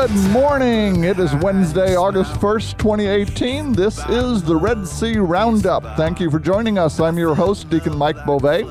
[0.00, 1.04] Good morning.
[1.04, 3.72] It is Wednesday, August 1st, 2018.
[3.74, 5.94] This is the Red C Roundup.
[5.94, 6.98] Thank you for joining us.
[7.00, 8.64] I'm your host, Deacon Mike Beauvais.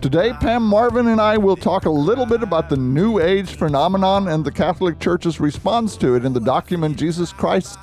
[0.00, 4.28] Today, Pam Marvin and I will talk a little bit about the New Age phenomenon
[4.28, 7.78] and the Catholic Church's response to it in the document Jesus Christ,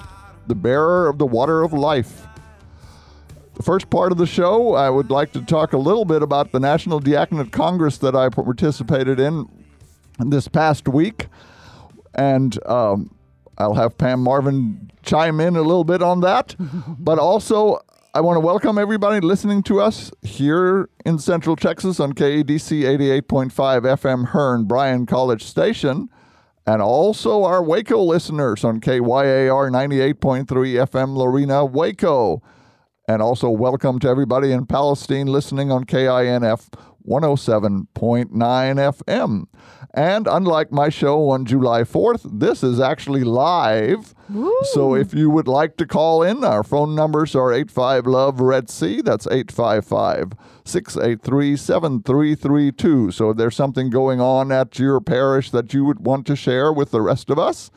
[0.47, 2.25] the bearer of the water of life.
[3.53, 6.51] The first part of the show, I would like to talk a little bit about
[6.51, 9.47] the National Diaconate Congress that I participated in
[10.17, 11.27] this past week.
[12.13, 13.15] And um,
[13.57, 16.55] I'll have Pam Marvin chime in a little bit on that.
[16.99, 17.79] but also,
[18.13, 22.83] I want to welcome everybody listening to us here in Central Texas on KADC
[23.23, 26.09] 88.5 FM Hearne Bryan College Station,
[26.67, 32.41] and also our Waco listeners on KYAR 98.3 FM Lorena, Waco.
[33.07, 36.69] And also, welcome to everybody in Palestine listening on KINF
[37.07, 37.87] 107.9
[38.29, 39.45] FM.
[39.93, 44.15] And unlike my show on July 4th, this is actually live.
[44.73, 48.69] So if you would like to call in, our phone numbers are 85 Love Red
[48.69, 49.01] C.
[49.01, 50.31] That's 855
[50.63, 53.11] 683 7332.
[53.11, 56.71] So if there's something going on at your parish that you would want to share
[56.71, 57.69] with the rest of us,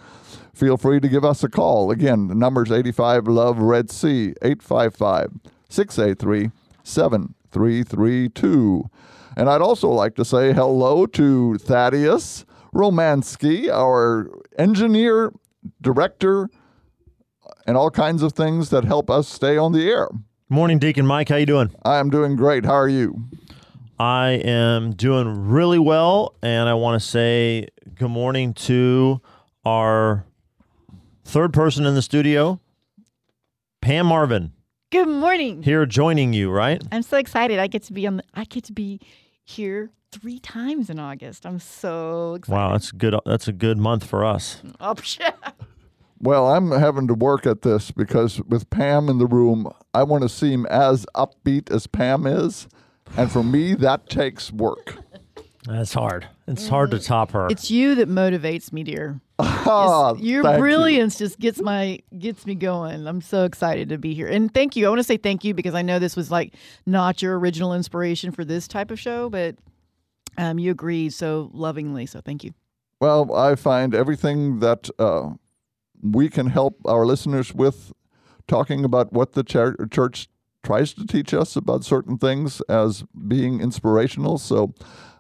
[0.53, 1.91] feel free to give us a call.
[1.91, 5.33] Again, the number's 85 Love Red C, 855
[5.69, 6.53] 683
[6.85, 8.89] 7332.
[9.37, 15.33] And I'd also like to say hello to Thaddeus Romansky, our engineer,
[15.81, 16.49] director,
[17.67, 20.09] and all kinds of things that help us stay on the air.
[20.49, 21.29] Morning, Deacon Mike.
[21.29, 21.75] How you doing?
[21.85, 22.65] I am doing great.
[22.65, 23.25] How are you?
[23.99, 29.21] I am doing really well, and I want to say good morning to
[29.65, 30.27] our
[31.25, 32.61] third person in the studio,
[33.81, 34.53] Pam Marvin,
[34.91, 35.63] Good morning.
[35.63, 36.51] here joining you.
[36.51, 36.83] Right?
[36.93, 37.59] I'm so excited.
[37.59, 38.17] I get to be on.
[38.19, 39.01] The, I get to be
[39.45, 41.45] here three times in August.
[41.45, 42.57] I'm so excited.
[42.57, 43.15] Wow, that's good.
[43.27, 44.63] That's a good month for us.
[44.81, 45.33] Oh, yeah.
[46.21, 50.23] Well, I'm having to work at this because with Pam in the room, I want
[50.23, 52.67] to seem as upbeat as Pam is.
[53.17, 54.97] And for me, that takes work.
[55.65, 56.27] That's hard.
[56.47, 57.05] It's hard to mm-hmm.
[57.05, 57.49] top her.
[57.51, 59.21] It's you that motivates me, dear.
[59.39, 60.61] It's- your thank you.
[60.61, 63.07] brilliance just gets my gets me going.
[63.07, 64.29] I'm so excited to be here.
[64.29, 64.87] And thank you.
[64.87, 66.55] I want to say thank you because I know this was like
[66.87, 69.57] not your original inspiration for this type of show, but
[70.39, 72.07] um, you agreed so lovingly.
[72.07, 72.53] So thank you.
[73.01, 75.31] Well, I find everything that uh,
[76.03, 77.93] we can help our listeners with
[78.47, 80.29] talking about what the chur- church
[80.63, 84.39] tries to teach us about certain things as being inspirational.
[84.39, 84.75] So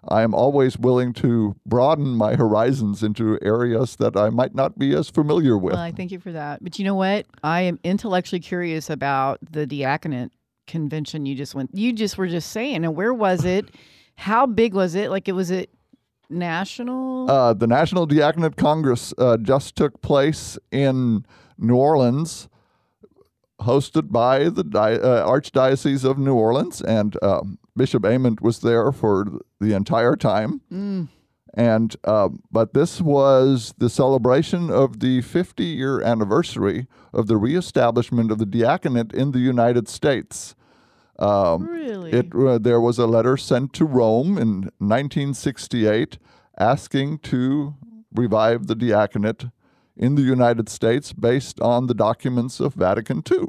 [0.09, 4.95] I am always willing to broaden my horizons into areas that I might not be
[4.95, 5.75] as familiar with.
[5.75, 6.63] Well, I thank you for that.
[6.63, 7.27] But you know what?
[7.43, 10.33] I am intellectually curious about the diaconate
[10.67, 11.71] convention you just went.
[11.75, 13.71] You just were just saying, and where was it?
[14.17, 15.11] How big was it?
[15.11, 15.71] Like it was it
[16.31, 17.31] national?
[17.31, 21.25] Uh, the National Diaconate Congress uh, just took place in
[21.59, 22.49] New Orleans,
[23.61, 27.43] hosted by the uh, Archdiocese of New Orleans, and uh,
[27.77, 29.27] Bishop Aymond was there for
[29.61, 30.61] the entire time.
[30.73, 31.09] Mm.
[31.57, 38.33] And uh, but this was the celebration of the 50 year anniversary of the reestablishment
[38.33, 40.57] of the diaconate in the United States.
[41.17, 42.11] Um, really?
[42.11, 46.19] it uh, there was a letter sent to Rome in 1968
[46.59, 47.75] asking to
[48.13, 49.47] revive the diaconate
[49.97, 53.47] in the United States based on the documents of Vatican II.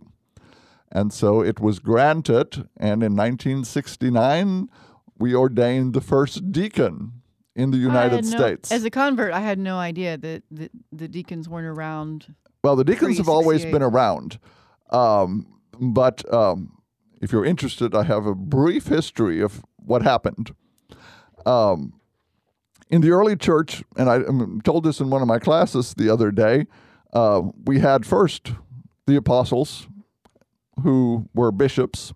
[0.96, 4.70] And so it was granted, and in 1969
[5.18, 7.22] we ordained the first deacon
[7.54, 8.72] in the United no- States.
[8.72, 12.34] As a convert, I had no idea that the, the deacons weren't around.
[12.64, 14.40] Well, the deacons have always been around.
[14.90, 16.78] Um, but um,
[17.22, 20.56] if you're interested, I have a brief history of what happened.
[21.46, 22.00] Um,
[22.90, 26.10] in the early church, and I um, told this in one of my classes the
[26.10, 26.68] other day,
[27.12, 28.54] uh, we had first
[29.08, 29.88] the apostles,
[30.82, 32.14] who were bishops,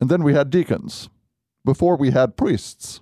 [0.00, 1.08] and then we had deacons
[1.64, 3.00] before we had priests.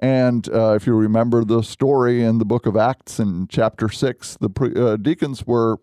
[0.00, 4.38] And uh, if you remember the story in the book of Acts in chapter 6,
[4.40, 5.78] the pre- uh, deacons were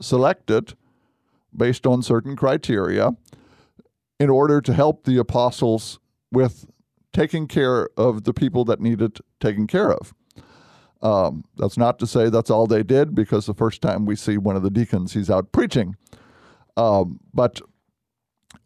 [0.00, 0.74] selected
[1.56, 3.16] based on certain criteria
[4.20, 5.98] in order to help the apostles
[6.30, 6.66] with
[7.12, 10.14] taking care of the people that needed taken care of.
[11.02, 14.38] Um, that's not to say that's all they did, because the first time we see
[14.38, 15.96] one of the deacons, he's out preaching.
[16.76, 17.60] Um, but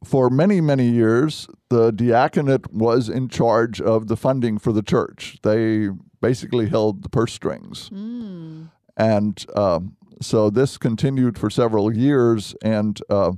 [0.05, 5.39] for many, many years, the diaconate was in charge of the funding for the church.
[5.43, 5.89] They
[6.21, 7.91] basically held the purse strings.
[7.91, 8.71] Mm.
[8.97, 12.55] And um, so this continued for several years.
[12.63, 13.33] And uh,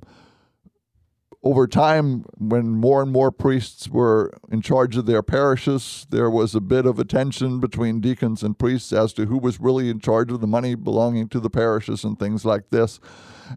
[1.45, 6.55] over time, when more and more priests were in charge of their parishes, there was
[6.55, 9.99] a bit of a tension between deacons and priests as to who was really in
[9.99, 13.01] charge of the money belonging to the parishes and things like this.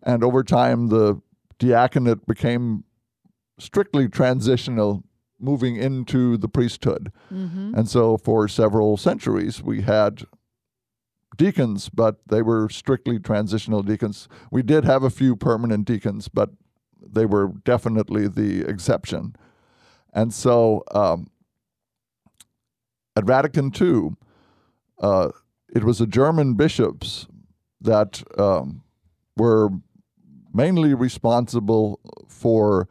[0.01, 1.21] And over time, the
[1.59, 2.85] diaconate became
[3.59, 5.03] strictly transitional,
[5.39, 7.11] moving into the priesthood.
[7.31, 7.75] Mm-hmm.
[7.75, 10.23] And so, for several centuries, we had
[11.37, 14.27] deacons, but they were strictly transitional deacons.
[14.49, 16.49] We did have a few permanent deacons, but
[17.01, 19.35] they were definitely the exception.
[20.13, 21.27] And so um,
[23.15, 24.11] at Vatican II,
[25.01, 25.29] uh,
[25.73, 27.27] it was the German bishops
[27.81, 28.83] that um,
[29.35, 29.69] were
[30.53, 32.87] mainly responsible for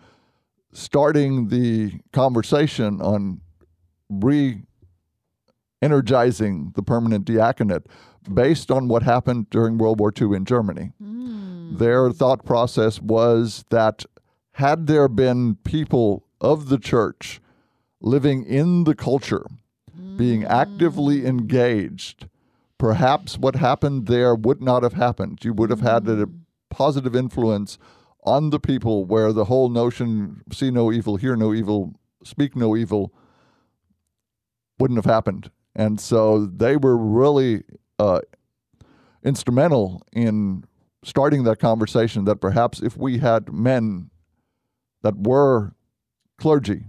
[0.73, 3.41] starting the conversation on
[4.11, 4.63] re
[5.81, 7.87] energizing the permanent diaconate
[8.33, 10.93] based on what happened during World War II in Germany.
[11.79, 14.05] Their thought process was that
[14.53, 17.41] had there been people of the church
[18.01, 19.47] living in the culture,
[20.17, 22.29] being actively engaged,
[22.79, 25.41] perhaps what happened there would not have happened.
[25.43, 26.29] You would have had a
[26.71, 27.79] positive influence
[28.23, 32.77] on the people where the whole notion see no evil, hear no evil, speak no
[32.77, 33.13] evil
[34.79, 35.51] wouldn't have happened.
[35.75, 37.65] And so they were really
[37.99, 38.21] uh,
[39.25, 40.65] instrumental in
[41.05, 44.11] starting that conversation that perhaps if we had men
[45.03, 45.75] that were
[46.39, 46.87] clergy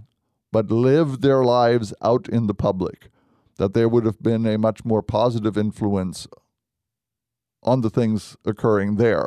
[0.52, 3.10] but lived their lives out in the public,
[3.58, 6.26] that there would have been a much more positive influence
[7.62, 9.26] on the things occurring there.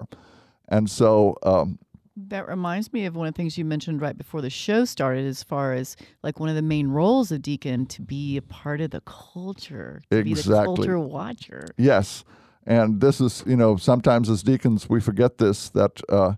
[0.67, 1.77] And so, um,
[2.15, 5.25] That reminds me of one of the things you mentioned right before the show started,
[5.25, 8.81] as far as like one of the main roles of deacon to be a part
[8.81, 10.75] of the culture, to be the Exactly.
[10.75, 11.67] culture watcher.
[11.77, 12.23] Yes.
[12.65, 16.33] And this is, you know, sometimes as deacons, we forget this that uh,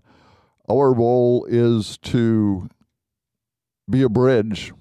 [0.70, 2.68] our role is to
[3.90, 4.72] be a bridge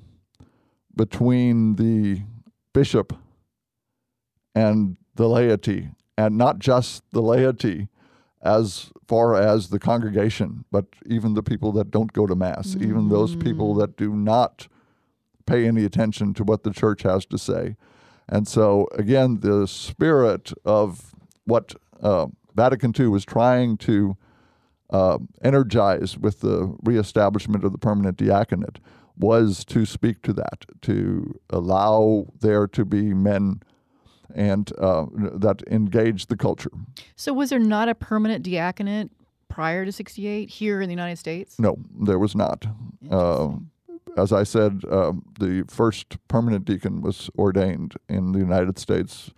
[0.96, 2.22] between the
[2.74, 3.14] bishop
[4.56, 7.90] and the laity, and not just the laity
[8.42, 13.10] as far as the congregation, but even the people that don't go to Mass, even
[13.10, 14.68] those people that do not
[15.46, 17.76] pay any attention to what the church has to say.
[18.28, 21.11] And so, again, the spirit of
[21.52, 24.16] what uh, Vatican II was trying to
[24.90, 28.80] uh, energize with the reestablishment of the permanent diaconate
[29.18, 33.62] was to speak to that, to allow there to be men
[34.34, 36.72] and uh, that engage the culture.
[37.18, 39.12] So, was there not a permanent diaconate
[39.50, 41.60] prior to 68 here in the United States?
[41.60, 42.66] No, there was not.
[43.10, 43.50] Uh,
[44.18, 49.32] as I said, uh, the first permanent deacon was ordained in the United States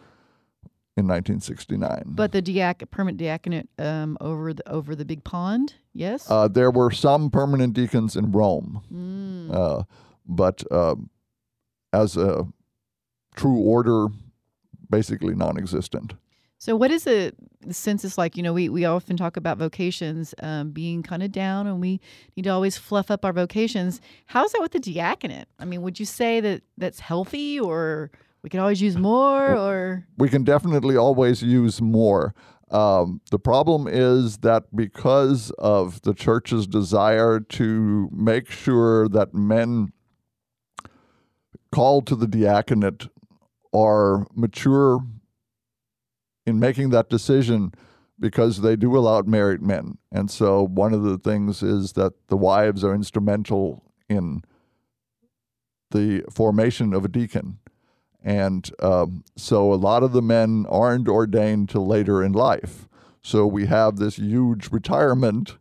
[0.95, 2.03] in 1969.
[2.07, 6.29] But the diac- permanent diaconate um, over the over the big pond, yes.
[6.29, 9.53] Uh, there were some permanent deacons in Rome, Mm.
[9.55, 9.83] uh,
[10.27, 10.95] but uh,
[11.91, 12.45] as a
[13.35, 14.07] true order,
[14.89, 16.13] basically non existent.
[16.59, 18.37] So, what is the the census like?
[18.37, 21.99] You know, we, we often talk about vocations um, being kind of down, and we
[22.37, 23.99] need to always fluff up our vocations.
[24.27, 25.47] How's that with the diaconate?
[25.59, 28.11] I mean, would you say that that's healthy, or
[28.43, 32.35] we can always use more, or we can definitely always use more.
[32.69, 39.93] Um, the problem is that because of the church's desire to make sure that men
[41.71, 43.07] called to the diaconate
[43.73, 44.99] are mature
[46.45, 47.73] in making that decision
[48.19, 49.97] because they do allow married men.
[50.11, 54.43] And so one of the things is that the wives are instrumental in
[55.91, 57.59] the formation of a deacon.
[58.23, 62.87] And um, so a lot of the men aren't ordained till later in life.
[63.21, 65.57] So we have this huge retirement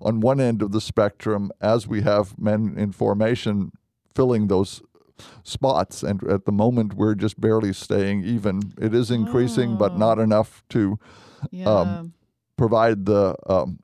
[0.00, 3.72] on one end of the spectrum as we have men in formation
[4.14, 4.82] filling those
[5.42, 6.02] spots.
[6.02, 8.74] And at the moment, we're just barely staying even.
[8.80, 10.98] It is increasing, but not enough to
[11.50, 12.04] yeah,
[12.56, 13.78] provide the um,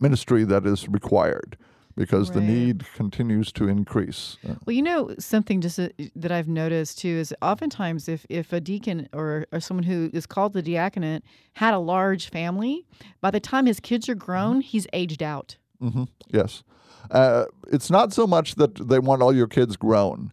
[0.00, 1.56] ministry that is required
[1.98, 4.38] because the need continues to increase.
[4.64, 8.60] Well, you know something just uh, that I've noticed too is oftentimes if if a
[8.60, 11.22] deacon or, or someone who is called the diaconate
[11.54, 12.86] had a large family,
[13.20, 15.56] by the time his kids are grown, he's aged out.
[15.80, 16.62] hmm Yes.
[17.10, 20.30] Uh, it's not so much that they want all your kids grown.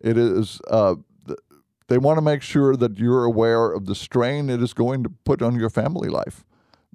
[0.00, 0.94] It is uh,
[1.88, 5.08] they want to make sure that you're aware of the strain it is going to
[5.24, 6.44] put on your family life.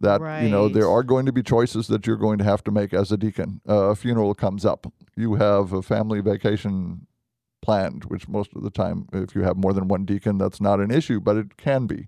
[0.04, 2.72] That you know there are going to be choices that you're going to have to
[2.72, 3.62] make as a deacon.
[3.68, 4.92] Uh, a funeral comes up.
[5.16, 7.08] You have a family vacation
[7.62, 10.80] planned, which most of the time, if you have more than one deacon, that's not
[10.80, 12.08] an issue, but it can be.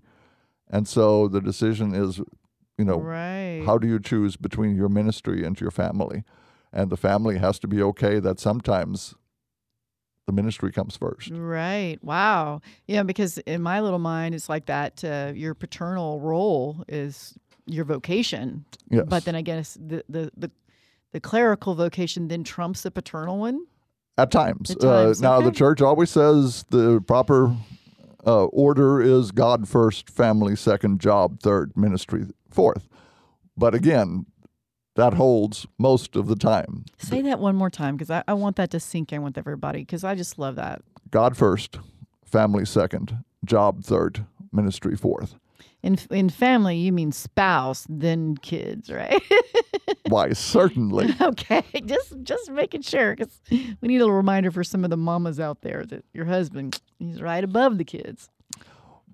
[0.70, 2.18] And so the decision is,
[2.76, 3.62] you know, right.
[3.64, 6.24] how do you choose between your ministry and your family?
[6.76, 9.14] and the family has to be okay that sometimes
[10.26, 11.30] the ministry comes first.
[11.32, 11.98] Right.
[12.02, 12.60] Wow.
[12.86, 15.02] Yeah, because in my little mind, it's like that.
[15.02, 18.64] Uh, your paternal role is your vocation.
[18.90, 19.04] Yes.
[19.08, 20.50] But then I guess the, the, the,
[21.12, 23.66] the clerical vocation then trumps the paternal one.
[24.18, 24.70] At times.
[24.70, 27.54] At times, Uh, now, the church always says the proper
[28.26, 32.88] uh, order is God first, family second, job third, ministry fourth.
[33.56, 34.26] But again,
[34.94, 36.86] that holds most of the time.
[36.98, 39.80] Say that one more time because I, I want that to sink in with everybody
[39.80, 40.80] because I just love that.
[41.10, 41.78] God first,
[42.24, 45.34] family second, job third, ministry fourth.
[45.82, 49.22] In in family, you mean spouse, then kids, right?
[50.08, 51.14] Why, certainly.
[51.20, 54.96] okay, just just making sure because we need a little reminder for some of the
[54.96, 58.28] mamas out there that your husband he's right above the kids.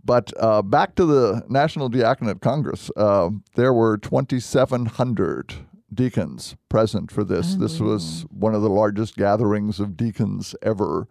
[0.04, 5.54] But uh, back to the National Diaconate Congress, uh, there were 2,700
[5.94, 7.54] deacons present for this.
[7.54, 11.06] This was one of the largest gatherings of deacons ever.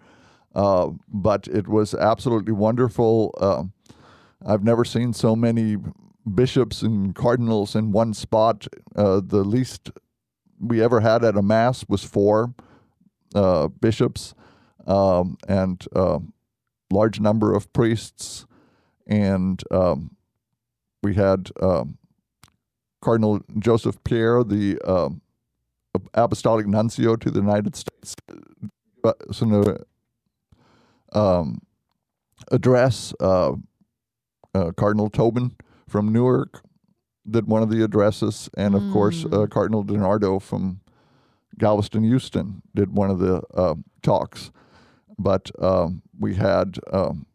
[0.54, 3.34] Uh, but it was absolutely wonderful.
[4.44, 5.78] Uh, I've never seen so many
[6.34, 8.68] bishops and cardinals in one spot.
[8.96, 9.92] Uh, the least
[10.60, 12.54] we ever had at a mass was four
[13.34, 14.34] uh, bishops
[14.86, 16.20] um, and uh,
[16.92, 18.46] large number of priests
[19.08, 20.16] and um,
[21.04, 21.98] we had um,
[23.02, 25.22] Cardinal Joseph Pierre, the um,
[26.14, 28.16] Apostolic Nuncio to the United States,
[29.04, 29.78] uh, so,
[31.14, 31.62] um,
[32.52, 33.14] address.
[34.54, 35.56] Uh, Cardinal Tobin
[35.88, 36.62] from Newark
[37.30, 40.82] did one of the addresses, and of course, uh, Cardinal DiNardo from
[41.58, 44.52] Galveston, Houston, did one of the uh, talks.
[45.20, 47.28] But um, we had um,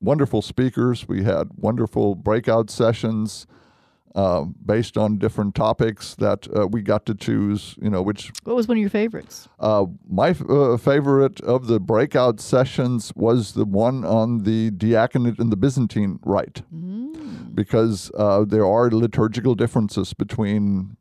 [0.00, 1.08] wonderful speakers.
[1.08, 3.46] We had wonderful breakout sessions
[4.14, 7.76] uh, based on different topics that uh, we got to choose.
[7.80, 9.48] You know, which What was one of your favorites?
[9.58, 15.38] uh, my f- uh, favorite of the breakout sessions was the one on the diaconate
[15.38, 16.62] and the Byzantine rite,
[17.54, 20.96] because uh, there are liturgical differences between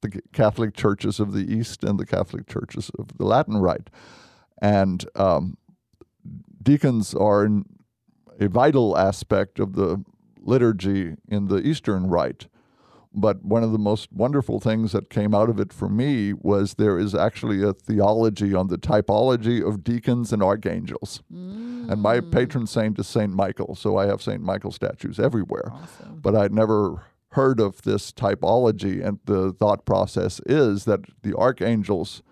[0.00, 3.90] the Catholic churches of the East and the Catholic churches of the Latin rite,
[4.62, 5.56] and um,
[6.62, 7.48] deacons are
[8.40, 10.02] a vital aspect of the
[10.40, 12.46] liturgy in the Eastern rite.
[13.14, 16.74] But one of the most wonderful things that came out of it for me was
[16.74, 21.22] there is actually a theology on the typology of deacons and archangels.
[21.32, 21.90] Mm.
[21.90, 25.72] And my patron saint is Saint Michael, so I have Saint Michael statues everywhere.
[25.72, 26.20] Awesome.
[26.20, 27.02] But I'd never
[27.32, 32.22] heard of this typology, and the thought process is that the archangels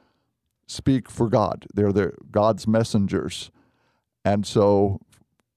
[0.66, 1.66] speak for God.
[1.74, 3.50] They're the God's messengers.
[4.24, 5.00] And so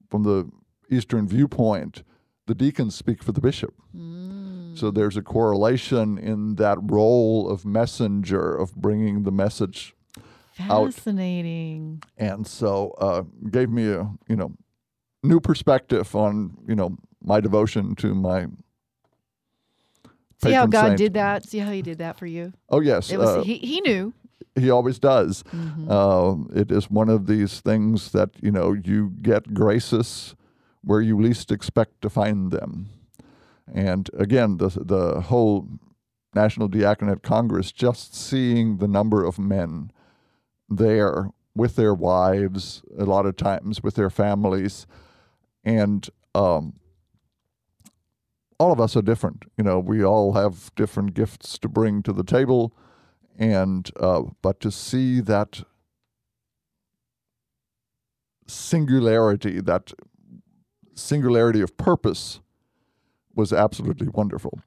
[0.08, 0.50] from the
[0.90, 2.02] Eastern viewpoint,
[2.50, 3.72] the deacons speak for the bishop.
[4.74, 9.94] So there's a correlation in that role of messenger, of bringing the message.
[10.58, 10.92] out.
[10.92, 12.02] Fascinating.
[12.18, 14.52] And so uh, gave me a, you know,
[15.22, 18.46] new perspective on, you know, my devotion to my
[20.42, 20.98] See how God saint.
[20.98, 21.44] did that?
[21.44, 22.52] See how He did that for you?
[22.68, 23.12] Oh, yes.
[23.12, 24.12] It was uh, he, he knew.
[24.56, 25.44] he always does.
[25.52, 25.88] Mm-hmm.
[25.88, 30.34] Uh, it is one of these things that you know you get graces
[30.82, 32.88] where you least expect to find them.
[33.72, 35.68] And again, the the whole
[36.34, 39.90] National Diaconate Congress, just seeing the number of men
[40.68, 44.86] there with their wives, a lot of times with their families,
[45.64, 46.74] and um,
[48.58, 49.44] all of us are different.
[49.56, 52.72] You know, we all have different gifts to bring to the table
[53.40, 55.62] and uh, but to see that
[58.46, 59.92] singularity, that
[61.00, 62.40] singularity of purpose,
[63.34, 64.58] was absolutely wonderful.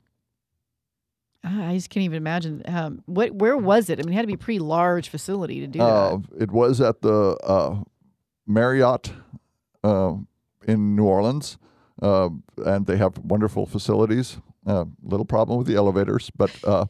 [1.45, 2.61] Ah, I just can't even imagine.
[2.65, 3.33] Um, what?
[3.35, 3.99] Where was it?
[3.99, 6.41] I mean, it had to be a pretty large facility to do Uh, that.
[6.43, 7.83] it was at the uh,
[8.47, 9.11] Marriott
[9.83, 10.15] uh,
[10.65, 11.57] in New Orleans,
[12.01, 12.29] uh,
[12.65, 14.37] and they have wonderful facilities.
[14.65, 16.85] Uh, little problem with the elevators, but uh,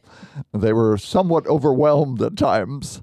[0.52, 3.02] they were somewhat overwhelmed at times.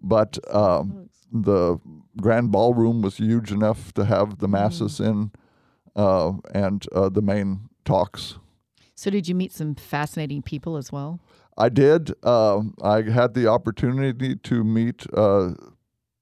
[0.00, 1.78] But um, the
[2.20, 5.32] grand ballroom was huge enough to have the masses in,
[5.96, 8.38] uh, and uh, the main talks.
[8.94, 11.20] So, did you meet some fascinating people as well?
[11.56, 12.12] I did.
[12.22, 15.50] Uh, I had the opportunity to meet uh,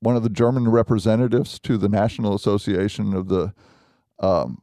[0.00, 3.54] one of the German representatives to the National Association of the
[4.18, 4.62] um,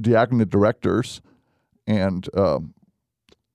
[0.00, 1.20] Diaconate Directors,
[1.86, 2.74] and um,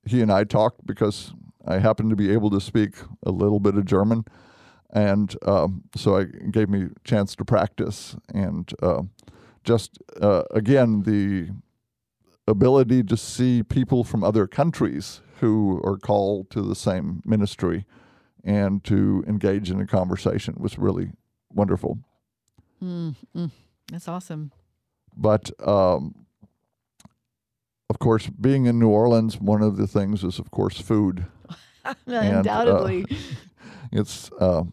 [0.05, 1.33] he and I talked because
[1.65, 2.95] I happened to be able to speak
[3.25, 4.25] a little bit of German,
[4.91, 9.03] and um, so I gave me a chance to practice and uh,
[9.63, 11.49] just uh, again the
[12.47, 17.85] ability to see people from other countries who are called to the same ministry
[18.43, 21.11] and to engage in a conversation was really
[21.53, 21.99] wonderful.
[22.83, 23.51] Mm, mm,
[23.89, 24.51] that's awesome.
[25.15, 26.25] But um,
[27.89, 31.25] of course, being in New Orleans, one of the things is, of course, food.
[32.07, 33.05] Undoubtedly.
[33.09, 33.15] uh,
[33.91, 34.63] it's uh,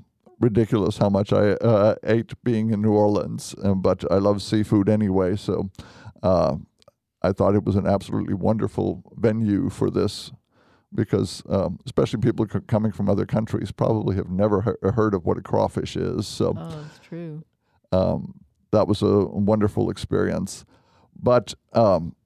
[0.41, 4.89] ridiculous how much I uh, ate being in New Orleans, um, but I love seafood
[4.89, 5.37] anyway.
[5.37, 5.71] So
[6.23, 6.57] uh,
[7.23, 10.33] I thought it was an absolutely wonderful venue for this
[10.95, 15.25] because, um, especially people c- coming from other countries, probably have never he- heard of
[15.25, 16.27] what a crawfish is.
[16.27, 17.45] So oh, that's true.
[17.93, 18.35] um,
[18.73, 20.65] that was a wonderful experience.
[21.15, 22.17] But um,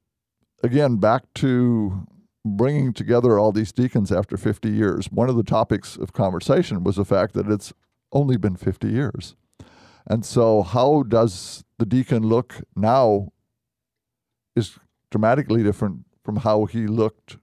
[0.63, 2.07] again, back to
[2.45, 5.11] bringing together all these deacons after 50 years.
[5.11, 7.73] One of the topics of conversation was the fact that it's
[8.15, 9.35] only been 50 years.
[10.07, 13.33] And so, how does the deacon look now
[14.57, 14.79] is
[15.11, 17.37] dramatically different from how he looked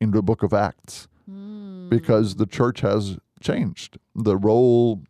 [0.00, 1.88] in the book of Acts Mm.
[1.88, 3.96] because the church has changed.
[4.14, 5.02] The role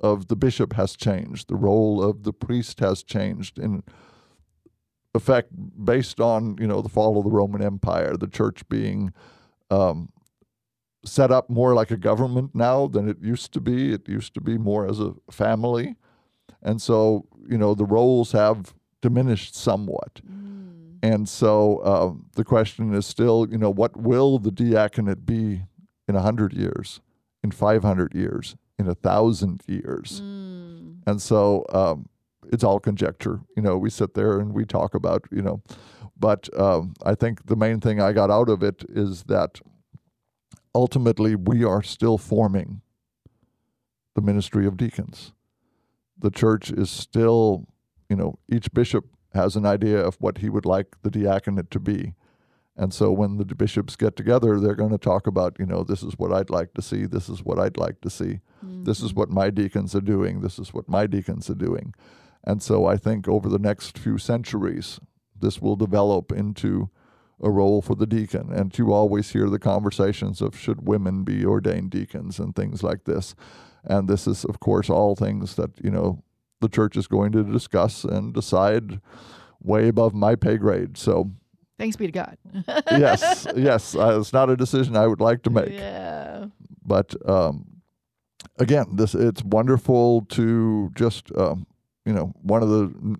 [0.00, 1.48] of the bishop has changed.
[1.48, 3.56] The role of the priest has changed.
[3.58, 3.84] In
[5.14, 5.50] effect,
[5.84, 9.12] based on you know the fall of the Roman Empire, the church being
[9.70, 10.08] um,
[11.06, 13.92] set up more like a government now than it used to be.
[13.92, 15.96] It used to be more as a family,
[16.62, 20.20] and so you know the roles have diminished somewhat.
[20.28, 20.98] Mm.
[21.02, 25.62] And so uh, the question is still, you know, what will the diaconate be
[26.08, 27.00] in a hundred years,
[27.44, 30.20] in five hundred years, in a thousand years?
[30.20, 31.02] Mm.
[31.06, 32.06] And so um,
[32.52, 33.40] it's all conjecture.
[33.56, 35.62] You know, we sit there and we talk about, you know,
[36.18, 39.60] but um, I think the main thing I got out of it is that
[40.76, 42.82] ultimately we are still forming
[44.14, 45.32] the ministry of deacons.
[46.18, 47.66] The church is still,
[48.10, 51.80] you know, each bishop has an idea of what he would like the diaconate to
[51.80, 52.14] be.
[52.76, 56.02] And so when the bishops get together, they're going to talk about, you know, this
[56.02, 58.40] is what I'd like to see, this is what I'd like to see.
[58.62, 59.20] This is mm-hmm.
[59.20, 60.42] what my deacons are doing.
[60.42, 61.94] This is what my deacons are doing.
[62.44, 65.00] And so I think over the next few centuries,
[65.38, 66.90] this will develop into
[67.42, 68.52] a role for the deacon.
[68.52, 73.04] And you always hear the conversations of should women be ordained deacons and things like
[73.04, 73.34] this.
[73.84, 76.22] And this is, of course, all things that, you know,
[76.60, 79.00] the church is going to discuss and decide
[79.62, 80.96] way above my pay grade.
[80.96, 81.30] So,
[81.78, 82.38] Thanks be to God.
[82.90, 86.46] yes, yes, uh, it's not a decision I would like to make Yeah.
[86.82, 87.66] but um,
[88.58, 91.66] again, this it's wonderful to just um,
[92.06, 93.16] you know one of the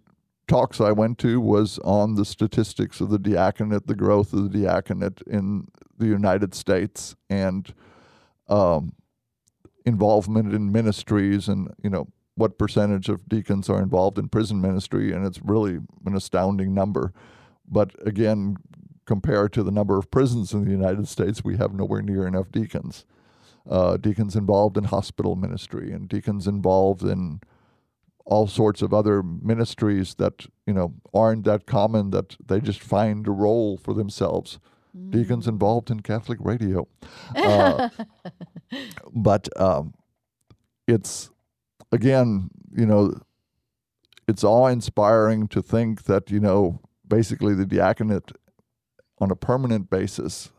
[0.48, 4.60] talks I went to was on the statistics of the diaconate, the growth of the
[4.60, 7.72] diaconate in the United States, and
[8.48, 8.92] um,
[9.84, 15.12] involvement in ministries, and you know what percentage of deacons are involved in prison ministry,
[15.12, 17.12] and it's really an astounding number.
[17.66, 18.56] But again,
[19.06, 22.52] compared to the number of prisons in the United States, we have nowhere near enough
[22.52, 23.04] deacons
[23.68, 27.40] uh, deacons involved in hospital ministry and deacons involved in
[28.26, 33.26] all sorts of other ministries that you know aren't that common that they just find
[33.26, 34.58] a role for themselves.
[35.10, 36.88] Deacons involved in catholic radio.
[37.34, 37.90] Uh,
[39.14, 39.92] but um,
[40.86, 41.30] it's
[41.92, 43.14] again you know
[44.26, 48.32] it's awe inspiring to think that you know basically the diaconate
[49.18, 50.50] on a permanent basis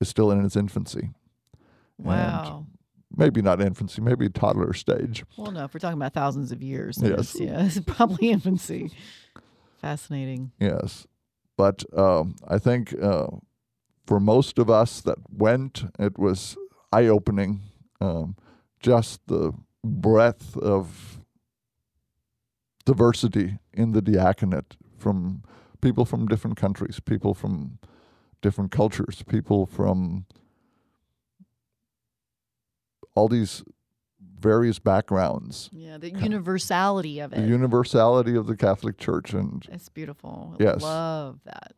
[0.00, 1.10] is still in its infancy.
[1.98, 2.66] Wow.
[3.16, 5.24] Maybe not infancy, maybe toddler stage.
[5.36, 7.36] Well, no, if we're talking about thousands of years, Yes.
[7.38, 8.90] yeah, it's probably infancy.
[9.80, 10.52] Fascinating.
[10.60, 11.06] Yes,
[11.56, 13.26] but um, I think uh,
[14.06, 16.56] for most of us that went, it was
[16.92, 17.60] eye opening.
[18.00, 18.36] Um,
[18.80, 19.52] just the
[19.84, 21.18] breadth of
[22.84, 25.42] diversity in the diaconate from
[25.80, 27.78] people from different countries, people from
[28.40, 30.26] different cultures, people from
[33.14, 33.62] all these
[34.38, 35.70] various backgrounds.
[35.72, 37.36] Yeah, the universality of it.
[37.36, 40.56] The universality of the Catholic Church and It's beautiful.
[40.58, 40.82] I Yes.
[40.82, 41.74] Love that.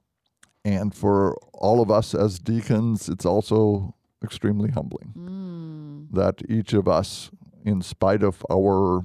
[0.65, 6.15] And for all of us as deacons, it's also extremely humbling Mm.
[6.15, 7.31] that each of us,
[7.65, 9.03] in spite of our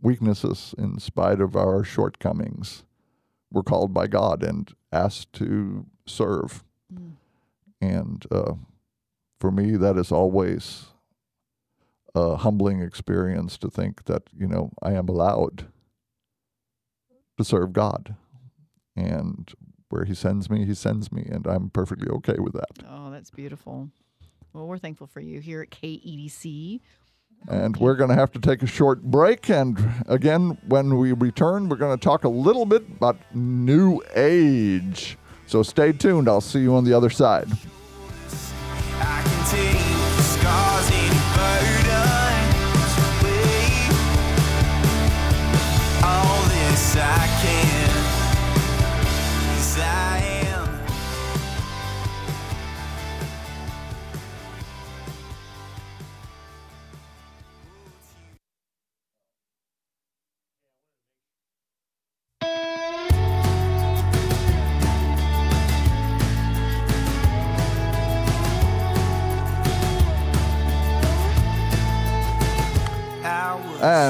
[0.00, 2.84] weaknesses, in spite of our shortcomings,
[3.50, 6.62] we're called by God and asked to serve.
[6.94, 7.12] Mm.
[7.80, 8.54] And uh,
[9.40, 10.86] for me, that is always
[12.14, 15.66] a humbling experience to think that, you know, I am allowed
[17.38, 18.14] to serve God.
[18.94, 19.50] And
[19.88, 21.26] where He sends me, He sends me.
[21.30, 22.84] And I'm perfectly okay with that.
[22.88, 23.90] Oh, that's beautiful.
[24.52, 26.80] Well, we're thankful for you here at KEDC.
[27.48, 29.48] And we're going to have to take a short break.
[29.48, 35.16] And again, when we return, we're going to talk a little bit about New Age.
[35.46, 36.28] So stay tuned.
[36.28, 37.48] I'll see you on the other side.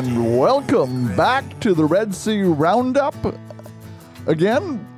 [0.00, 3.14] And welcome back to the Red C Roundup.
[4.26, 4.88] Again,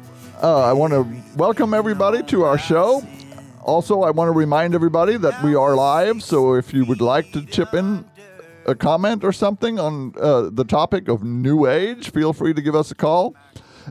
[0.41, 1.05] uh, I want to
[1.37, 3.05] welcome everybody to our show.
[3.63, 7.33] Also, I want to remind everybody that we are live, so if you would like
[7.33, 8.05] to chip in
[8.65, 12.77] a comment or something on uh, the topic of New Age, feel free to give
[12.77, 13.35] us a call.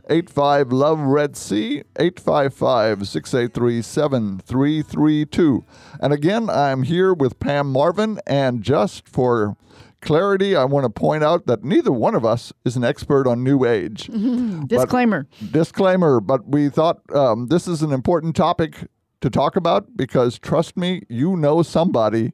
[0.10, 5.66] 85 Love Red C, 855 683 7332.
[6.00, 9.58] And again, I'm here with Pam Marvin, and just for
[10.02, 13.44] clarity, I want to point out that neither one of us is an expert on
[13.44, 14.08] New Age.
[14.68, 15.28] Disclaimer.
[15.52, 18.88] Disclaimer, but we thought um, this is an important topic
[19.22, 22.34] to talk about because trust me, you know somebody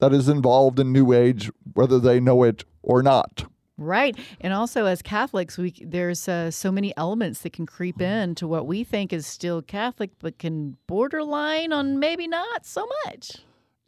[0.00, 3.44] that is involved in New Age, whether they know it or not.
[3.78, 4.16] Right.
[4.40, 8.46] And also, as Catholics, we there's uh, so many elements that can creep in to
[8.46, 13.38] what we think is still Catholic, but can borderline on maybe not so much.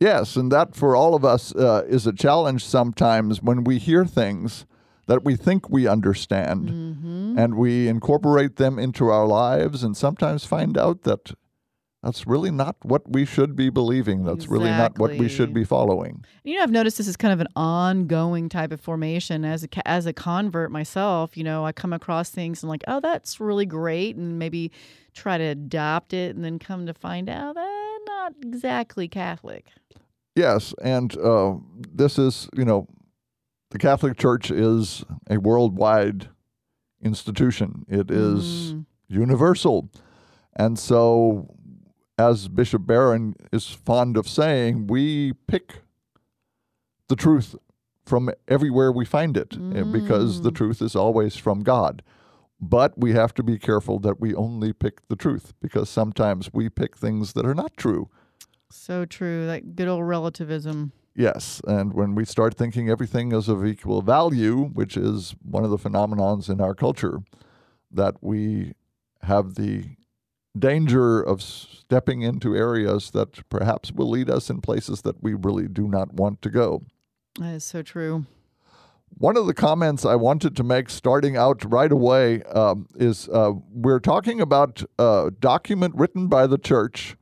[0.04, 4.04] Yes, and that for all of us uh, is a challenge sometimes when we hear
[4.04, 4.66] things
[5.06, 7.38] that we think we understand Mm-hmm.
[7.38, 11.32] and we incorporate them into our lives and sometimes find out that
[12.02, 14.24] that's really not what we should be believing.
[14.24, 16.22] That's really not what we should be following.
[16.44, 19.42] You know, I've noticed this is kind of an ongoing type of formation.
[19.42, 23.00] As a as a convert myself, you know, I come across things and like, oh,
[23.00, 24.70] that's really great, and maybe
[25.14, 29.66] try to adopt it, and then come to find out that not exactly Catholic.
[30.36, 31.56] Yes, and uh,
[31.92, 32.88] this is, you know,
[33.70, 36.28] the Catholic Church is a worldwide
[37.02, 37.84] institution.
[37.88, 38.86] It is Mm.
[39.08, 39.90] universal.
[40.56, 41.54] And so,
[42.18, 45.82] as Bishop Barron is fond of saying, we pick
[47.08, 47.56] the truth
[48.06, 52.02] from everywhere we find it uh, because the truth is always from God.
[52.60, 56.68] But we have to be careful that we only pick the truth because sometimes we
[56.68, 58.08] pick things that are not true.
[58.70, 59.46] So true.
[59.46, 60.92] That good old relativism.
[61.16, 65.70] Yes, and when we start thinking everything is of equal value, which is one of
[65.70, 67.20] the phenomenons in our culture,
[67.92, 68.74] that we
[69.22, 69.84] have the
[70.58, 75.68] danger of stepping into areas that perhaps will lead us in places that we really
[75.68, 76.82] do not want to go.
[77.38, 78.26] That is so true.
[79.16, 83.52] One of the comments I wanted to make starting out right away um, is uh,
[83.70, 87.16] we're talking about a document written by the church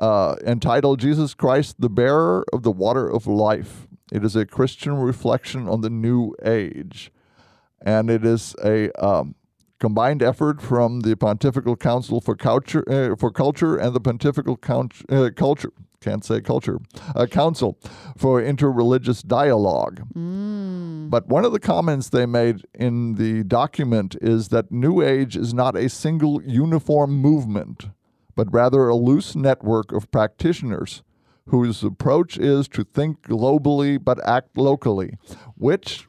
[0.00, 3.86] uh, entitled Jesus Christ, the Bearer of the Water of Life.
[4.12, 7.12] It is a Christian reflection on the new age.
[7.80, 9.36] And it is a um,
[9.78, 14.94] combined effort from the Pontifical Council for Culture, uh, for Culture and the Pontifical Count,
[15.08, 15.72] uh, Culture,
[16.04, 16.78] can't say culture,
[17.16, 17.78] uh, Council
[18.16, 20.02] for Interreligious Dialogue.
[21.10, 25.54] But one of the comments they made in the document is that New Age is
[25.54, 27.86] not a single uniform movement,
[28.36, 31.02] but rather a loose network of practitioners
[31.48, 35.16] whose approach is to think globally but act locally,
[35.56, 36.06] which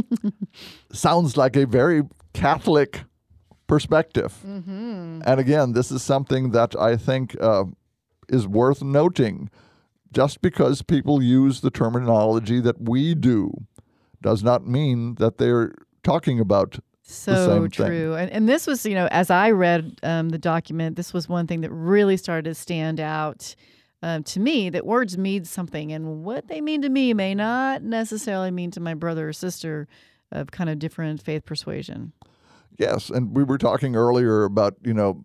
[0.92, 2.02] sounds like a very
[2.32, 3.04] Catholic
[3.66, 4.32] perspective.
[5.28, 7.64] And again, this is something that I think uh,
[8.28, 9.50] is worth noting.
[10.12, 13.50] Just because people use the terminology that we do
[14.22, 17.86] does not mean that they're talking about So same thing.
[17.86, 18.14] true.
[18.14, 21.46] And, and this was, you know, as I read um, the document, this was one
[21.46, 23.54] thing that really started to stand out
[24.02, 25.92] um, to me that words mean something.
[25.92, 29.86] And what they mean to me may not necessarily mean to my brother or sister
[30.32, 32.12] of kind of different faith persuasion.
[32.78, 35.24] Yes, and we were talking earlier about, you know,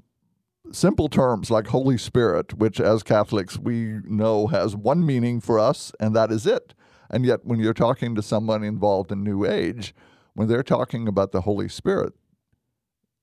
[0.71, 5.91] simple terms like Holy Spirit, which as Catholics we know has one meaning for us,
[6.00, 6.74] and that is it.
[7.10, 9.93] And yet, when you're talking to someone involved in New Age,
[10.34, 12.13] when they're talking about the Holy Spirit,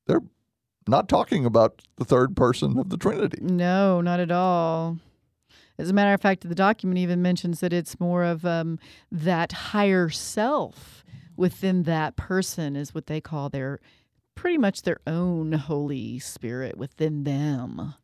[0.06, 0.24] they're
[0.86, 3.38] not talking about the third person of the Trinity.
[3.40, 4.98] No, not at all.
[5.78, 8.78] As a matter of fact, the document even mentions that it's more of um,
[9.12, 11.04] that higher self
[11.36, 13.78] within that person is what they call their
[14.38, 17.94] pretty much their own Holy Spirit within them,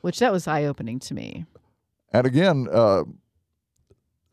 [0.00, 1.44] which that was eye opening to me.
[2.14, 3.04] And again, uh,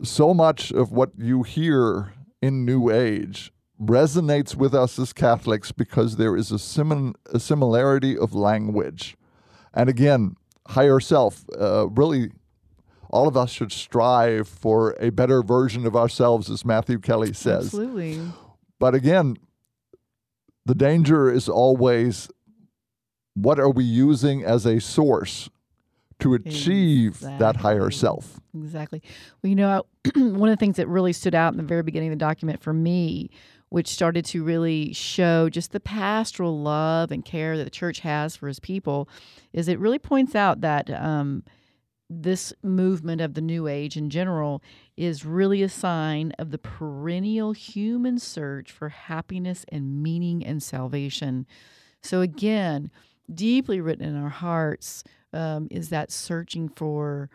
[0.01, 6.15] so much of what you hear in New Age resonates with us as Catholics because
[6.15, 9.17] there is a, simin- a similarity of language.
[9.73, 10.37] And again,
[10.69, 12.31] higher self, uh, really,
[13.09, 17.65] all of us should strive for a better version of ourselves, as Matthew Kelly says.
[17.65, 18.21] Absolutely.
[18.79, 19.35] But again,
[20.69, 22.29] the danger is always
[23.33, 25.49] what are we using as a source
[26.19, 28.39] to achieve that higher self?
[28.55, 29.01] Exactly.
[29.41, 32.09] Well, you know, one of the things that really stood out in the very beginning
[32.09, 33.31] of the document for me,
[33.69, 38.35] which started to really show just the pastoral love and care that the church has
[38.35, 39.09] for his people,
[39.53, 41.43] is it really points out that um,
[42.09, 44.63] this movement of the New Age in general
[44.97, 51.45] is really a sign of the perennial human search for happiness and meaning and salvation.
[52.01, 52.89] So, again,
[53.31, 57.29] deeply written in our hearts um, is that searching for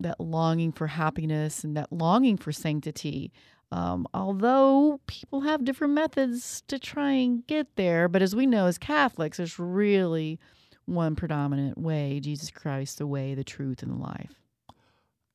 [0.00, 3.32] that longing for happiness and that longing for sanctity.
[3.72, 8.66] Um, although people have different methods to try and get there, but as we know
[8.66, 10.38] as Catholics, there's really
[10.86, 14.40] one predominant way Jesus Christ, the way, the truth, and the life.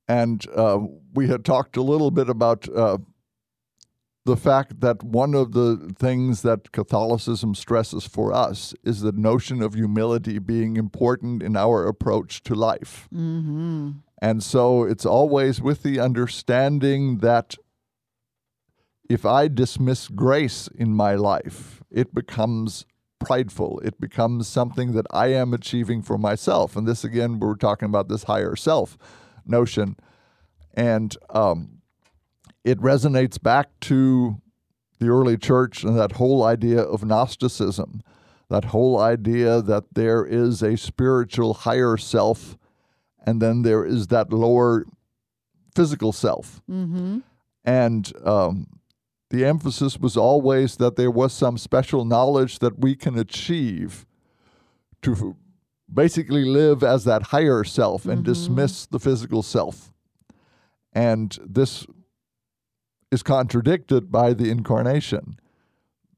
[0.07, 0.79] And uh,
[1.13, 2.97] we had talked a little bit about uh,
[4.25, 9.61] the fact that one of the things that Catholicism stresses for us is the notion
[9.61, 13.07] of humility being important in our approach to life.
[13.13, 13.91] Mm-hmm.
[14.21, 17.55] And so it's always with the understanding that
[19.09, 22.85] if I dismiss grace in my life, it becomes
[23.25, 23.79] prideful.
[23.83, 26.75] It becomes something that I am achieving for myself.
[26.75, 28.97] And this, again, we're talking about this higher self
[29.45, 29.95] notion.
[30.73, 31.81] And um,
[32.63, 34.41] it resonates back to
[34.99, 38.01] the early church and that whole idea of Gnosticism,
[38.49, 42.57] that whole idea that there is a spiritual higher self
[43.25, 44.85] and then there is that lower
[45.75, 46.61] physical self.
[46.69, 47.19] Mm-hmm.
[47.63, 48.67] And um,
[49.31, 54.05] the emphasis was always that there was some special knowledge that we can achieve
[55.01, 55.35] to
[55.91, 58.25] basically live as that higher self and Mhm.
[58.25, 59.91] dismiss the physical self.
[60.93, 61.87] And this
[63.09, 65.39] is contradicted by the incarnation.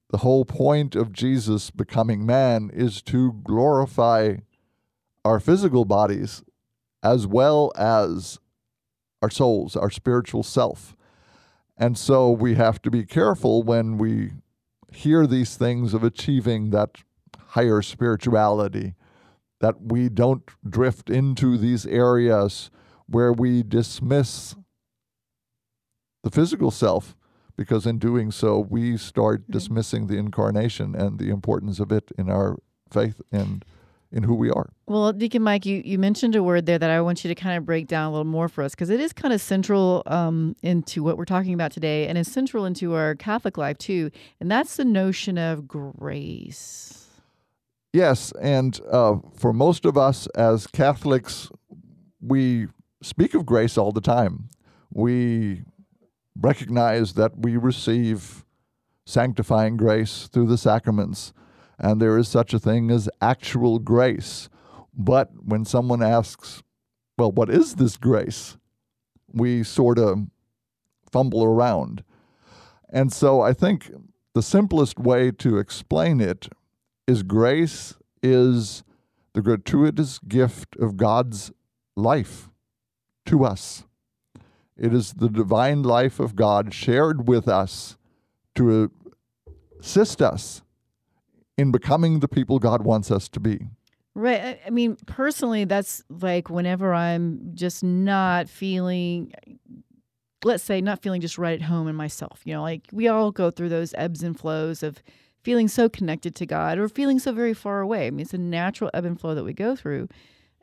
[0.09, 4.37] The whole point of Jesus becoming man is to glorify
[5.23, 6.43] our physical bodies
[7.01, 8.39] as well as
[9.21, 10.95] our souls, our spiritual self.
[11.83, 14.31] And so we have to be careful when we
[14.93, 17.03] hear these things of achieving that
[17.37, 18.93] higher spirituality,
[19.59, 22.71] that we don't drift into these areas
[23.05, 24.55] where we dismiss
[26.23, 27.17] the physical self,
[27.57, 29.51] because in doing so, we start mm-hmm.
[29.51, 32.55] dismissing the incarnation and the importance of it in our
[32.89, 33.65] faith and
[34.13, 34.71] in who we are.
[34.87, 37.57] Well, Deacon Mike, you, you mentioned a word there that I want you to kind
[37.57, 40.55] of break down a little more for us because it is kind of central um,
[40.61, 44.11] into what we're talking about today and is central into our Catholic life too.
[44.39, 47.07] And that's the notion of grace.
[47.91, 51.49] Yes, and uh, for most of us as Catholics,
[52.21, 52.67] we
[53.01, 54.49] speak of grace all the time.
[54.91, 55.63] We
[56.39, 58.45] recognize that we receive
[59.05, 61.33] sanctifying grace through the sacraments,
[61.79, 64.49] and there is such a thing as actual grace.
[64.93, 66.63] But when someone asks,
[67.17, 68.57] well, what is this grace?
[69.31, 70.27] We sort of
[71.11, 72.03] fumble around.
[72.89, 73.91] And so I think
[74.33, 76.49] the simplest way to explain it
[77.07, 78.83] is grace is
[79.33, 81.51] the gratuitous gift of God's
[81.95, 82.49] life
[83.25, 83.85] to us.
[84.77, 87.97] It is the divine life of God shared with us
[88.55, 88.91] to
[89.79, 90.61] assist us
[91.57, 93.67] in becoming the people God wants us to be.
[94.15, 94.59] Right.
[94.65, 99.33] I, mean, personally, that's like whenever I'm just not feeling,
[100.43, 102.41] let's say, not feeling just right at home in myself.
[102.45, 105.01] You know, like we all go through those ebbs and flows of
[105.43, 108.07] feeling so connected to God or feeling so very far away.
[108.07, 110.09] I mean, it's a natural ebb and flow that we go through.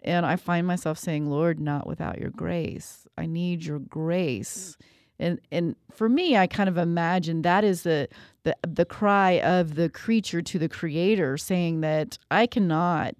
[0.02, 3.06] And I find myself saying, Lord, not without your grace.
[3.18, 4.76] I need your grace.
[5.20, 8.08] And and for me, I kind of imagine that is the
[8.42, 13.16] the the cry of the creature to the creator saying that I cannot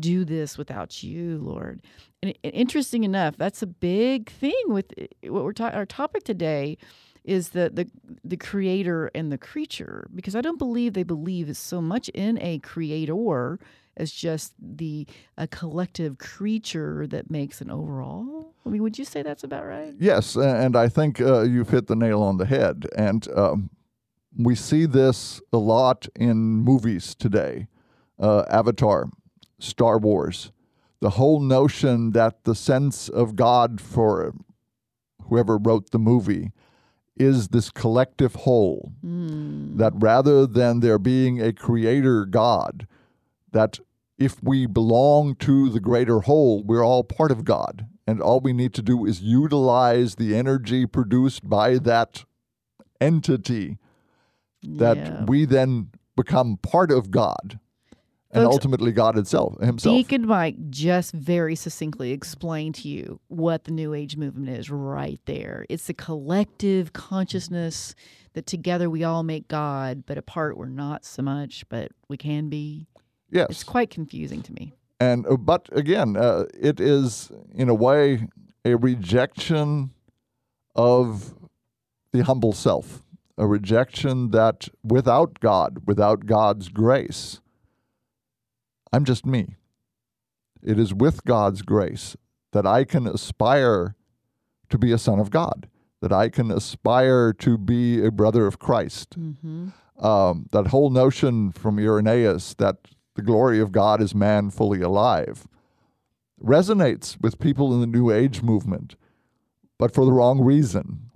[0.00, 1.82] do this without you, Lord.
[2.22, 5.78] And, and interesting enough, that's a big thing with eh, what we're talking.
[5.78, 6.78] Our topic today
[7.24, 7.88] is the the
[8.24, 12.58] the creator and the creature because I don't believe they believe so much in a
[12.60, 13.58] creator
[13.96, 18.52] as just the a collective creature that makes an overall.
[18.66, 19.94] I mean, would you say that's about right?
[19.98, 22.86] Yes, and I think uh, you've hit the nail on the head.
[22.96, 23.70] And um,
[24.36, 27.68] we see this a lot in movies today
[28.18, 29.08] uh, Avatar,
[29.58, 30.52] Star Wars.
[31.00, 34.32] The whole notion that the sense of God for
[35.28, 36.52] whoever wrote the movie
[37.16, 38.92] is this collective whole.
[39.02, 39.76] Hmm.
[39.76, 42.86] That rather than there being a creator God,
[43.54, 43.80] that
[44.18, 47.86] if we belong to the greater whole, we're all part of God.
[48.06, 52.24] And all we need to do is utilize the energy produced by that
[53.00, 53.78] entity
[54.62, 55.24] that Yeah.
[55.24, 57.58] we then become part of God
[58.30, 59.96] and Folks, ultimately God itself himself.
[59.96, 65.20] Deacon Mike just very succinctly explained to you what the New Age movement is right
[65.26, 65.64] there.
[65.68, 67.94] It's the collective consciousness
[68.34, 72.48] that together we all make God, but apart we're not so much, but we can
[72.48, 72.86] be.
[73.30, 73.48] Yes.
[73.50, 74.74] It's quite confusing to me.
[75.00, 78.28] and uh, but again, uh, it is in a way
[78.64, 79.90] a rejection
[80.74, 81.34] of
[82.12, 83.02] the humble self,
[83.36, 87.40] a rejection that without God, without God's grace,
[88.92, 89.56] I'm just me.
[90.62, 92.16] It is with God's grace
[92.52, 93.96] that I can aspire
[94.70, 95.68] to be a son of God,
[96.00, 99.18] that I can aspire to be a brother of Christ.
[99.18, 99.68] Mm-hmm.
[100.04, 102.76] Um, that whole notion from Irenaeus that
[103.14, 105.46] the glory of God is man fully alive
[106.44, 108.96] resonates with people in the New Age movement,
[109.78, 111.10] but for the wrong reason.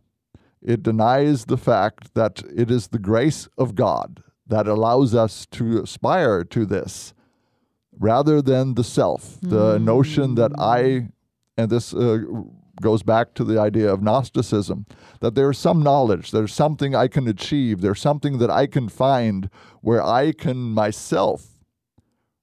[0.60, 5.82] It denies the fact that it is the grace of God that allows us to
[5.82, 7.14] aspire to this
[7.98, 11.08] rather than the self, the notion that I,
[11.56, 12.18] and this uh,
[12.80, 14.86] goes back to the idea of Gnosticism,
[15.20, 19.50] that there's some knowledge, there's something I can achieve, there's something that I can find
[19.80, 21.57] where I can myself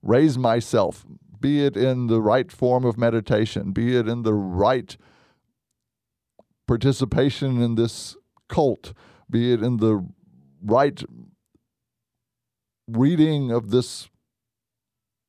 [0.05, 1.05] raise myself,
[1.41, 4.95] be it in the right form of meditation, be it in the right
[6.67, 8.15] participation in this
[8.47, 8.93] cult,
[9.29, 10.07] be it in the
[10.63, 11.03] right
[12.87, 14.07] reading of this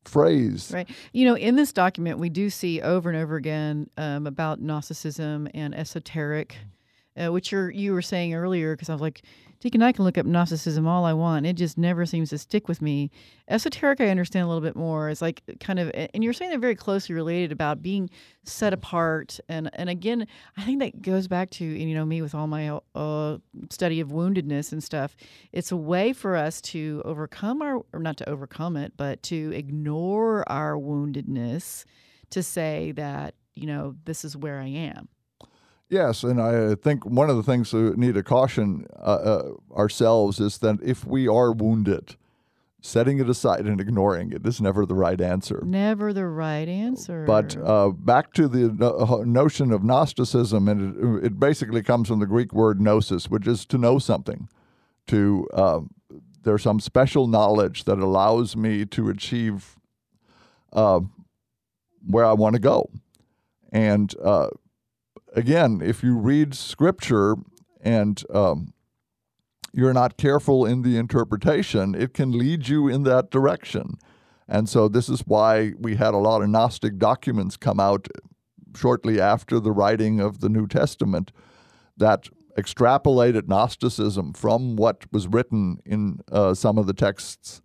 [0.05, 0.71] phrase.
[0.73, 0.89] Right.
[1.13, 5.49] You know, in this document, we do see over and over again um, about Gnosticism
[5.55, 6.57] and esoteric,
[7.17, 9.23] uh, which you were saying earlier, because I was like,
[9.61, 11.47] Deacon, I can look up Gnosticism all I want.
[11.47, 13.11] It just never seems to stick with me.
[13.49, 15.09] Esoteric, I understand a little bit more.
[15.09, 18.11] It's like kind of, and you're saying they're very closely related about being
[18.45, 19.41] set apart.
[19.49, 20.27] And and again,
[20.59, 23.39] I think that goes back to you know me with all my uh,
[23.71, 25.17] study of woundedness and stuff.
[25.53, 29.53] It's a way for us to overcome our, or not to overcome it, but to
[29.55, 31.85] ignore our woundedness,
[32.31, 35.09] to say that you know this is where I am.
[35.89, 40.41] Yes, and I think one of the things we need to caution uh, uh, ourselves
[40.41, 42.17] is that if we are wounded,
[42.81, 45.63] setting it aside and ignoring it is never the right answer.
[45.65, 47.25] Never the right answer.
[47.25, 52.19] But uh, back to the no- notion of Gnosticism, and it, it basically comes from
[52.19, 54.49] the Greek word gnosis, which is to know something.
[55.09, 55.81] To uh,
[56.43, 59.77] there's some special knowledge that allows me to achieve
[60.73, 61.01] uh,
[62.05, 62.91] where I want to go,
[63.73, 64.49] and uh,
[65.37, 67.37] again, if you read scripture
[67.81, 68.73] and um,
[69.73, 73.99] you're not careful in the interpretation, it can lead you in that direction.
[74.49, 78.09] And so, this is why we had a lot of Gnostic documents come out
[78.75, 81.33] shortly after the writing of the New Testament
[81.97, 87.61] that extrapolated Gnosticism from what was written in uh, some of the texts.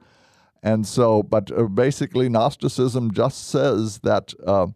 [0.63, 4.67] And so, but uh, basically, Gnosticism just says that uh,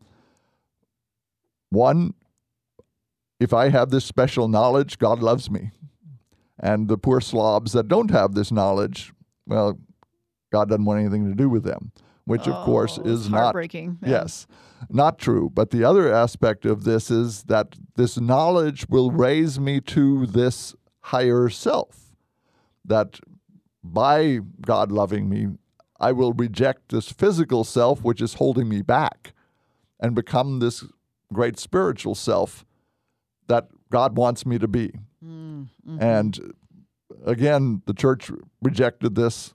[1.69, 2.13] one,
[3.39, 5.71] if I have this special knowledge, God loves me.
[6.59, 9.11] And the poor slobs that don't have this knowledge,
[9.45, 9.77] well,
[10.51, 11.91] God doesn't want anything to do with them,
[12.23, 13.97] which of course Oh, is not heartbreaking.
[14.01, 14.09] Yeah.
[14.09, 14.47] Yes,
[14.89, 15.51] not true.
[15.53, 20.75] But the other aspect of this is that this knowledge will raise me to this
[21.01, 22.15] higher self.
[22.85, 23.19] That
[23.83, 25.47] by God loving me,
[25.99, 29.33] I will reject this physical self, which is holding me back,
[29.99, 30.85] and become this
[31.33, 32.65] great spiritual self
[33.47, 34.93] that God wants me to be.
[35.23, 36.01] Mm, mhm.
[36.01, 36.53] And
[37.25, 38.31] again, the church
[38.61, 39.53] rejected this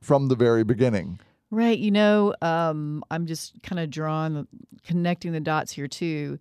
[0.00, 1.18] from the very beginning.
[1.50, 1.78] Right.
[1.78, 4.46] You know, um, I'm just kind of drawing,
[4.84, 6.38] connecting the dots here too.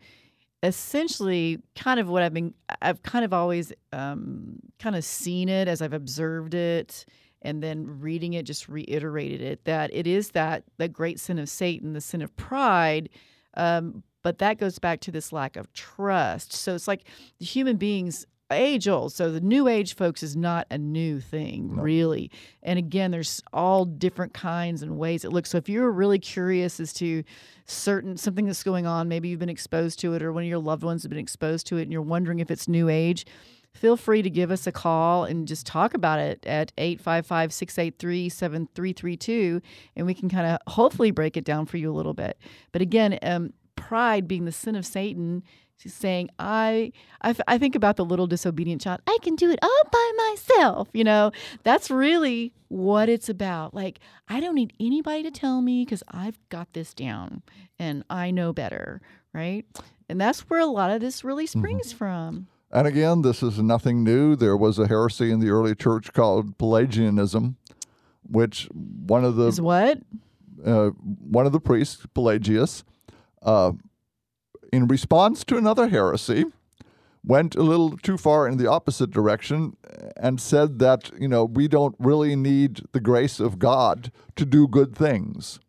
[0.64, 5.68] Essentially, kind of what I've been, I've kind of always um, kind of seen it
[5.68, 7.06] as I've observed it
[7.42, 11.50] and then reading it, just reiterated it that it is that, that great sin of
[11.50, 13.10] Satan, the sin of pride.
[13.56, 16.54] Um, but that goes back to this lack of trust.
[16.54, 17.04] So it's like
[17.40, 19.12] the human beings age old.
[19.14, 21.82] So the new age folks is not a new thing, No.
[21.82, 22.30] really.
[22.62, 25.50] And again, there's all different kinds and ways it looks.
[25.50, 27.24] So if you're really curious as to
[27.66, 30.60] certain something that's going on, maybe you've been exposed to it or one of your
[30.60, 33.26] loved ones have been exposed to it and you're wondering if it's new age,
[33.74, 39.62] feel free to give us a call and just talk about it at 855-683-7332
[39.96, 42.38] and we can kind of hopefully break it down for you a little bit.
[42.72, 45.44] But again, um, pride being the sin of Satan,
[45.78, 49.02] she's saying, I, I, f- I think about the little disobedient child.
[49.08, 50.88] I can do it all by myself.
[50.94, 51.32] You know,
[51.64, 53.74] that's really what it's about.
[53.74, 57.42] Like, I don't need anybody to tell me because I've got this down
[57.80, 59.02] and I know better.
[59.34, 59.66] Right.
[60.10, 62.48] And that's where a lot of this really springs from.
[62.72, 64.36] And again, this is nothing new.
[64.36, 67.56] There was a heresy in the early church called Pelagianism,
[68.28, 70.00] which one of the Is what?
[70.66, 72.84] uh, one of the priests, Pelagius,
[73.44, 73.74] uh,
[74.72, 76.46] in response to another heresy,
[77.26, 79.78] went a little too far in the opposite direction
[80.18, 84.68] and said that you know we don't really need the grace of God to do
[84.68, 85.60] good things.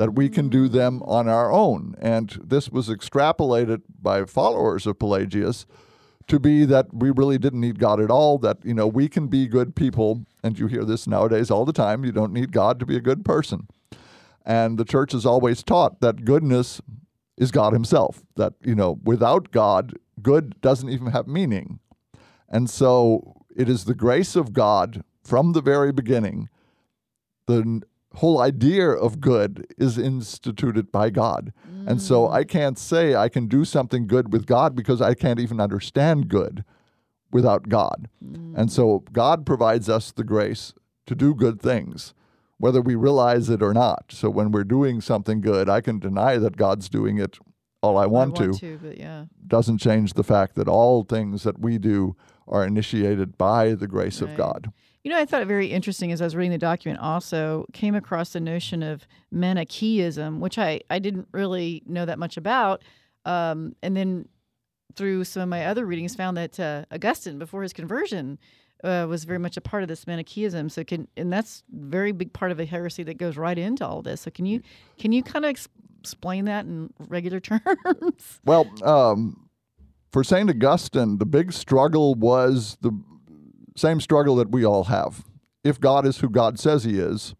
[0.00, 1.94] that we can do them on our own.
[2.00, 5.66] And this was extrapolated by followers of Pelagius
[6.26, 9.26] to be that we really didn't need God at all, that, you know, we can
[9.26, 10.24] be good people.
[10.42, 12.02] And you hear this nowadays all the time.
[12.04, 13.68] You don't need God to be a good person.
[14.46, 16.80] And the church has always taught that goodness
[17.40, 21.80] is God Himself, that, you know, without God, good doesn't even have meaning.
[22.48, 26.48] And so it is the grace of God from the very beginning.
[27.46, 27.82] The
[28.14, 31.52] whole idea of good is instituted by God.
[31.86, 32.32] And so mm.
[32.32, 36.28] I can't say I can do something good with God because I can't even understand
[36.28, 36.64] good
[37.30, 38.08] without God.
[38.22, 38.54] Mm.
[38.56, 40.74] And so God provides us the grace
[41.06, 42.12] to do good things,
[42.60, 44.04] whether we realize it or not.
[44.10, 47.38] So when we're doing something good, I can deny that God's doing it
[47.82, 48.60] all I want, I want to.
[48.60, 49.24] to, but yeah.
[49.46, 54.20] Doesn't change the fact that all things that we do are initiated by the grace
[54.20, 54.70] of God.
[55.02, 57.00] You know, I thought it very interesting as I was reading the document.
[57.00, 62.36] Also, came across the notion of Manichaeism, which I I didn't really know that much
[62.36, 62.82] about,
[63.24, 64.28] um, and then
[64.96, 68.38] through some of my other readings, found that uh, Augustine, before his conversion,
[68.84, 70.68] uh, was very much a part of this Manichaeism.
[70.68, 74.02] So can and that's very big part of a heresy that goes right into all
[74.02, 74.22] this.
[74.22, 74.60] So can you
[74.98, 75.68] can you kind of ex-
[76.00, 78.40] explain that in regular terms?
[78.44, 79.48] Well, um,
[80.10, 80.50] for St.
[80.50, 82.92] Augustine, the big struggle was the
[83.76, 85.24] same struggle that we all have.
[85.62, 87.34] If God is who God says he is,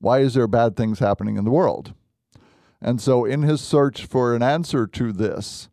[0.00, 1.94] why is there bad things happening in the world?
[2.82, 5.70] And so, in his search for an answer to this,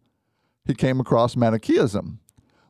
[0.64, 2.21] he came across Manichaeism,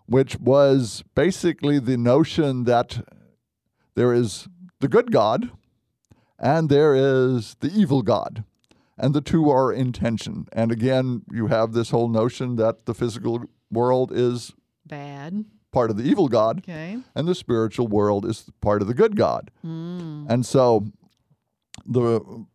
[0.06, 3.06] which was basically the notion that
[3.96, 4.48] there is
[4.80, 5.52] the good God
[6.40, 8.44] and there is the evil God
[8.98, 10.48] and the two are in tension.
[10.54, 14.54] And again, you have this whole notion that the physical world is
[14.86, 15.46] Bad.
[15.72, 17.00] part of the evil God, Okay.
[17.16, 19.50] and the spiritual world is part of the good God.
[19.66, 20.26] Mm.
[20.30, 20.88] And so,
[21.86, 22.46] the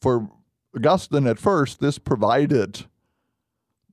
[0.00, 0.28] for
[0.74, 2.86] Augustine at first, this provided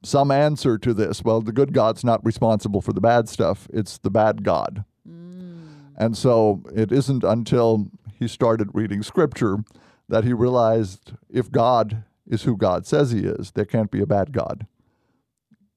[0.07, 1.23] some answer to this.
[1.23, 4.85] Well, the good God's not responsible for the bad stuff; it's the bad God.
[5.07, 5.69] Mm.
[5.97, 7.87] And so it isn't until
[8.17, 9.63] he started reading scripture
[10.09, 14.07] that he realized if God is who God says he is, there can't be a
[14.07, 14.67] bad God.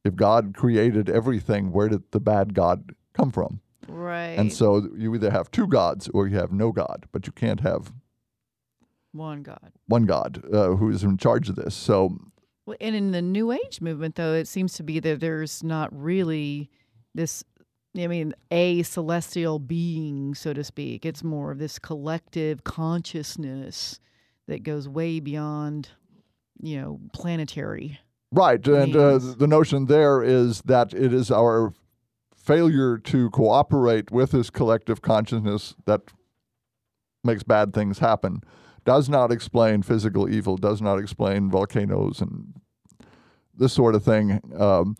[0.04, 3.60] If God created everything, where did the bad God come from?
[3.86, 4.38] Right.
[4.38, 7.60] And so you either have two gods or you have no God, but you can't
[7.60, 7.92] have
[9.12, 9.72] one God.
[9.86, 11.74] one God uh, who is in charge of this.
[11.74, 12.18] So
[12.70, 15.88] Well, and in the New Age movement, though, it seems to be that there's not
[15.92, 16.70] really
[17.16, 17.42] this.
[17.98, 21.04] I mean, a celestial being, so to speak.
[21.04, 23.98] It's more of this collective consciousness
[24.46, 25.88] that goes way beyond,
[26.62, 27.98] you know, planetary.
[28.30, 31.72] Right, and uh, the notion there is that it is our
[32.36, 36.02] failure to cooperate with this collective consciousness that
[37.24, 38.42] makes bad things happen.
[38.84, 40.56] Does not explain physical evil.
[40.56, 42.54] Does not explain volcanoes and
[43.56, 44.40] this sort of thing.
[44.58, 44.96] Um,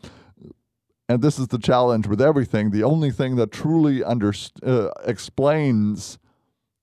[1.09, 2.71] and this is the challenge with everything.
[2.71, 6.17] The only thing that truly underst- uh, explains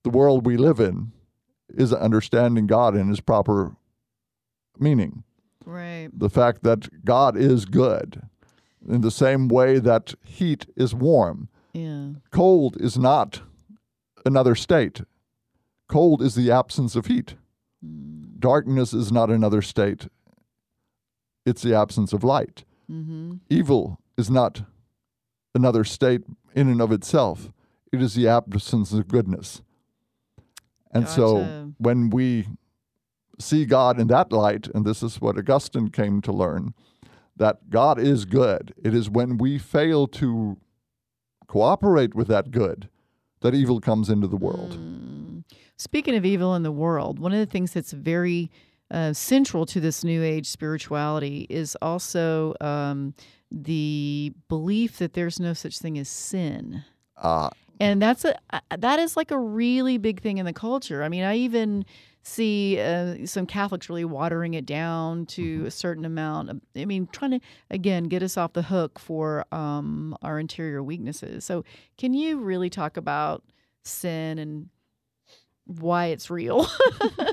[0.04, 1.12] the world we live in
[1.70, 3.76] is understanding God in His proper
[4.78, 5.22] meaning
[5.64, 6.08] Right.
[6.12, 8.22] the fact that God is good
[8.88, 11.48] in the same way that heat is warm.
[11.74, 12.10] Yeah.
[12.30, 13.42] Cold is not
[14.24, 15.02] another state.
[15.88, 17.34] Cold is the absence of heat.
[18.38, 20.08] Darkness is not another state.
[21.44, 22.64] It's the absence of light.
[22.90, 23.36] Mm-hmm.
[23.48, 24.62] Evil is not
[25.54, 26.22] another state
[26.54, 27.50] in and of itself.
[27.92, 29.62] It is the absence of goodness.
[30.92, 32.46] And so when we
[33.38, 36.74] see God in that light, and this is what Augustine came to learn,
[37.36, 38.74] that God is good.
[38.82, 40.58] It is when we fail to
[41.46, 42.88] cooperate with that good
[43.40, 44.72] that evil comes into the world.
[44.72, 45.07] Mm.
[45.78, 48.50] Speaking of evil in the world, one of the things that's very
[48.90, 53.14] uh, central to this New Age spirituality is also um,
[53.50, 56.82] the belief that there's no such thing as sin.
[57.16, 61.04] Uh, and that's a uh, that is like a really big thing in the culture.
[61.04, 61.84] I mean, I even
[62.22, 66.50] see uh, some Catholics really watering it down to a certain amount.
[66.50, 70.82] Of, I mean, trying to again get us off the hook for um, our interior
[70.82, 71.44] weaknesses.
[71.44, 71.64] So,
[71.96, 73.44] can you really talk about
[73.84, 74.70] sin and
[75.68, 76.66] why it's real?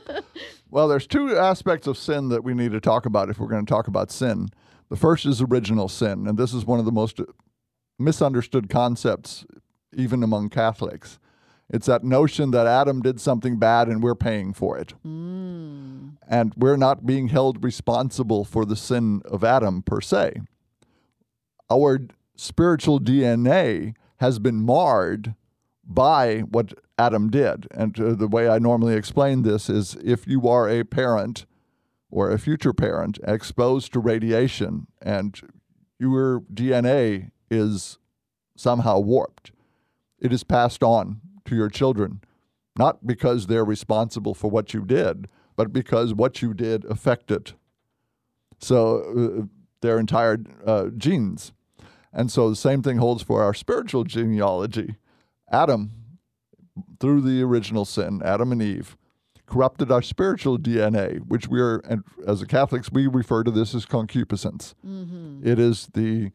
[0.69, 3.65] well, there's two aspects of sin that we need to talk about if we're going
[3.65, 4.49] to talk about sin.
[4.89, 7.19] The first is original sin, and this is one of the most
[7.97, 9.45] misunderstood concepts
[9.93, 11.17] even among Catholics.
[11.69, 14.93] It's that notion that Adam did something bad and we're paying for it.
[15.05, 16.17] mm.
[16.27, 20.41] And we're not being held responsible for the sin of Adam per se.
[21.71, 22.01] Our
[22.35, 25.35] spiritual DNA has been marred
[25.83, 27.67] by what Adam did.
[27.71, 31.45] And uh, the way I normally explain this is if you are a parent
[32.09, 35.39] or a future parent exposed to radiation and
[35.99, 37.97] your DNA is
[38.55, 39.51] somehow warped,
[40.19, 42.21] it is passed on to your children,
[42.77, 47.53] not because they're responsible for what you did, but because what you did affected
[48.59, 48.99] so
[49.41, 49.45] uh,
[49.81, 51.53] their entire uh, genes.
[52.13, 54.95] And so the same thing holds for our spiritual genealogy.
[55.51, 55.91] Adam,
[56.99, 58.97] through the original sin, Adam and Eve,
[59.45, 63.75] corrupted our spiritual DNA, which we are, and as a Catholics, we refer to this
[63.75, 64.75] as concupiscence.
[64.85, 65.47] Mm-hmm.
[65.47, 66.31] It is the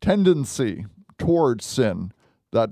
[0.00, 0.86] tendency
[1.18, 2.12] towards sin
[2.52, 2.70] that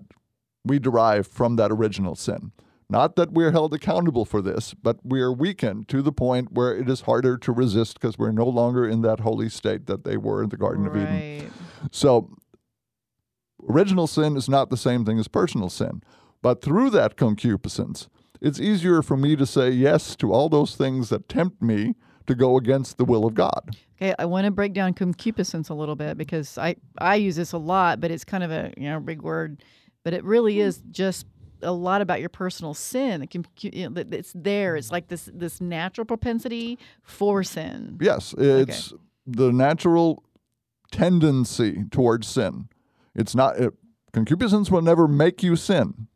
[0.65, 2.53] we derive from that original sin.
[2.91, 6.77] Not that we're held accountable for this, but we are weakened to the point where
[6.77, 10.17] it is harder to resist because we're no longer in that holy state that they
[10.17, 11.53] were in the Garden of Eden.
[11.93, 12.31] So,
[13.69, 16.03] original sin is not the same thing as personal sin.
[16.43, 18.09] But through that concupiscence,
[18.41, 21.95] it's easier for me to say yes to all those things that tempt me
[22.27, 23.77] to go against the will of God.
[23.97, 27.53] Okay, I want to break down concupiscence a little bit because I I use this
[27.53, 29.63] a lot, but it's kind of a you know big word,
[30.05, 31.27] but it really is just
[31.63, 33.21] a lot about your personal sin.
[33.21, 34.77] It can, you know, that it's there.
[34.77, 37.99] It's like this this natural propensity for sin.
[38.01, 38.95] Yes, it's
[39.27, 40.25] the natural
[40.91, 42.69] tendency towards sin.
[43.15, 43.75] It's not, it,
[44.13, 46.09] concupiscence will never make you sin,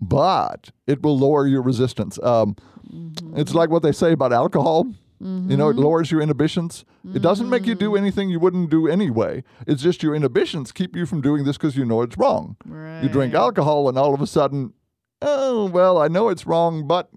[0.00, 2.18] but it will lower your resistance.
[2.22, 2.56] Um,
[2.90, 3.38] mm-hmm.
[3.38, 4.86] It's like what they say about alcohol.
[5.18, 5.82] You know, it mm-hmm.
[5.82, 6.84] lowers your inhibitions.
[7.14, 7.96] It doesn't make you do mm-hmm.
[7.96, 9.44] anything you wouldn't do anyway.
[9.66, 12.56] It's just your inhibitions keep you from doing this because you know it's wrong.
[12.66, 13.02] Right.
[13.02, 14.74] You drink alcohol, and all of a sudden,
[15.22, 17.08] oh, well, I know it's wrong, but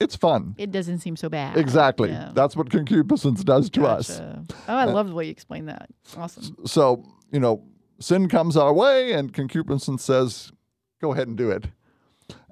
[0.00, 0.54] it's fun.
[0.56, 1.58] It doesn't seem so bad.
[1.58, 2.08] Exactly.
[2.08, 2.30] Yeah.
[2.32, 4.20] That's what concupiscence does to us.
[4.20, 5.90] Oh, I uh, love the way you explain that.
[6.16, 6.56] Awesome.
[6.64, 7.62] So, you know,
[8.00, 10.50] sin comes our way, and concupiscence says,
[10.98, 11.66] go ahead and do it.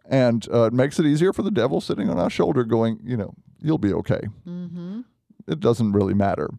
[0.04, 3.16] And uh, it makes it easier for the devil sitting on our shoulder, going, you
[3.16, 4.22] know, you'll be okay.
[4.46, 5.02] Mm-hmm.
[5.46, 6.50] It doesn't really matter.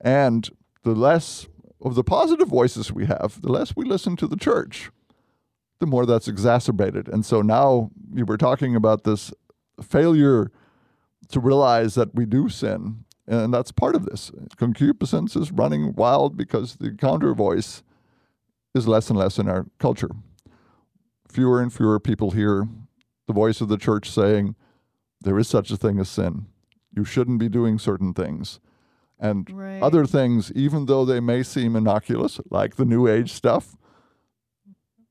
[0.00, 0.48] And
[0.82, 1.48] the less
[1.80, 4.90] of the positive voices we have, the less we listen to the church,
[5.80, 7.08] the more that's exacerbated.
[7.08, 9.32] And so now you were talking about this
[9.82, 10.52] failure
[11.28, 13.04] to realize that we do sin.
[13.26, 14.30] And that's part of this.
[14.56, 17.82] Concupiscence is running wild because the counter voice
[18.74, 20.10] is less and less in our culture.
[21.28, 22.68] Fewer and fewer people hear
[23.26, 24.54] the voice of the church saying,
[25.20, 26.46] there is such a thing as sin.
[26.94, 28.60] You shouldn't be doing certain things.
[29.18, 29.80] And Right.
[29.80, 33.76] other things, even though they may seem innocuous, like the New Age stuff,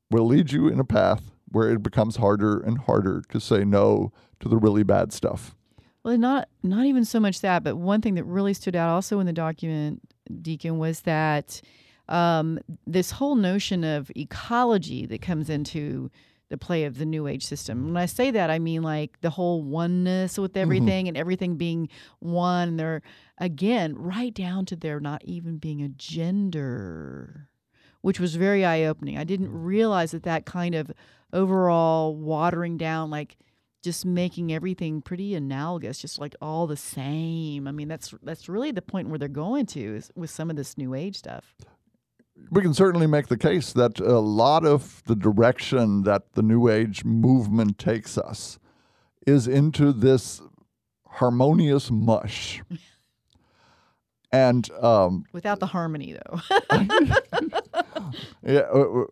[0.09, 4.11] will lead you in a path where it becomes harder and harder to say no
[4.39, 5.55] to the really bad stuff.
[6.03, 9.19] Well, not not even so much that, but one thing that really stood out also
[9.19, 10.01] in the document,
[10.41, 11.61] Deacon, was that
[12.09, 16.09] um, this whole notion of ecology that comes into
[16.51, 17.87] the play of the New Age system.
[17.87, 20.61] When I say that, I mean like the whole oneness with mm-hmm.
[20.61, 21.89] everything and everything being
[22.19, 22.67] one.
[22.67, 23.01] And they're
[23.39, 27.47] again right down to there not even being a gender,
[28.01, 29.17] which was very eye opening.
[29.17, 30.91] I didn't realize that that kind of
[31.33, 33.37] overall watering down, like
[33.81, 37.65] just making everything pretty analogous, just like all the same.
[37.65, 40.57] I mean, that's that's really the point where they're going to is with some of
[40.57, 41.55] this new age stuff.
[42.51, 46.67] We can certainly make the case that a lot of the direction that the New
[46.67, 48.59] Age movement takes us
[49.25, 50.41] is into this
[51.07, 52.61] harmonious mush.
[54.33, 56.39] And um, Without the harmony, though.
[58.43, 59.05] Yeah, uh, uh,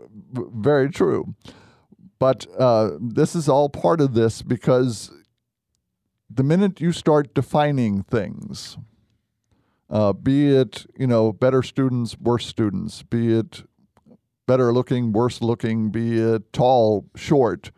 [0.54, 1.36] very true.
[2.20, 5.12] But uh, this is all part of this because
[6.30, 8.78] the minute you start defining things,
[9.90, 13.64] uh, be it you know better students, worse students, be it
[14.48, 17.72] better looking, worse looking, be it tall, short,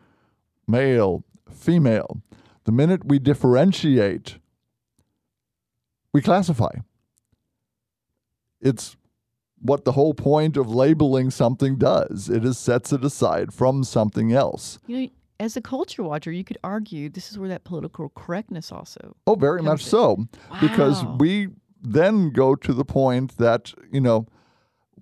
[0.67, 2.21] male, female,
[2.63, 4.37] the minute we differentiate,
[6.13, 6.71] we classify.
[8.61, 8.95] It's
[9.59, 12.29] what the whole point of labeling something does.
[12.29, 14.79] It is sets it aside from something else.
[14.87, 15.07] you know,
[15.39, 19.15] as a culture watcher, you could argue this is where that political correctness also.
[19.25, 20.27] Oh, very much Comes so.
[20.61, 21.49] Because we
[21.81, 24.27] then go to the point that, you know,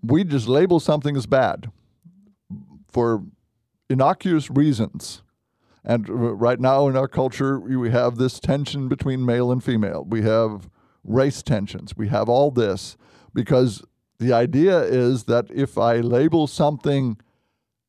[0.02, 1.72] we just label something as bad
[2.88, 3.24] for
[3.90, 5.22] innocuous reasons.
[5.84, 10.06] And right now in our culture, we have this tension between male and female.
[10.08, 10.70] We have
[11.04, 11.96] race tensions.
[11.98, 12.98] We have all this
[13.34, 13.84] because
[14.20, 17.18] the idea is that if I label something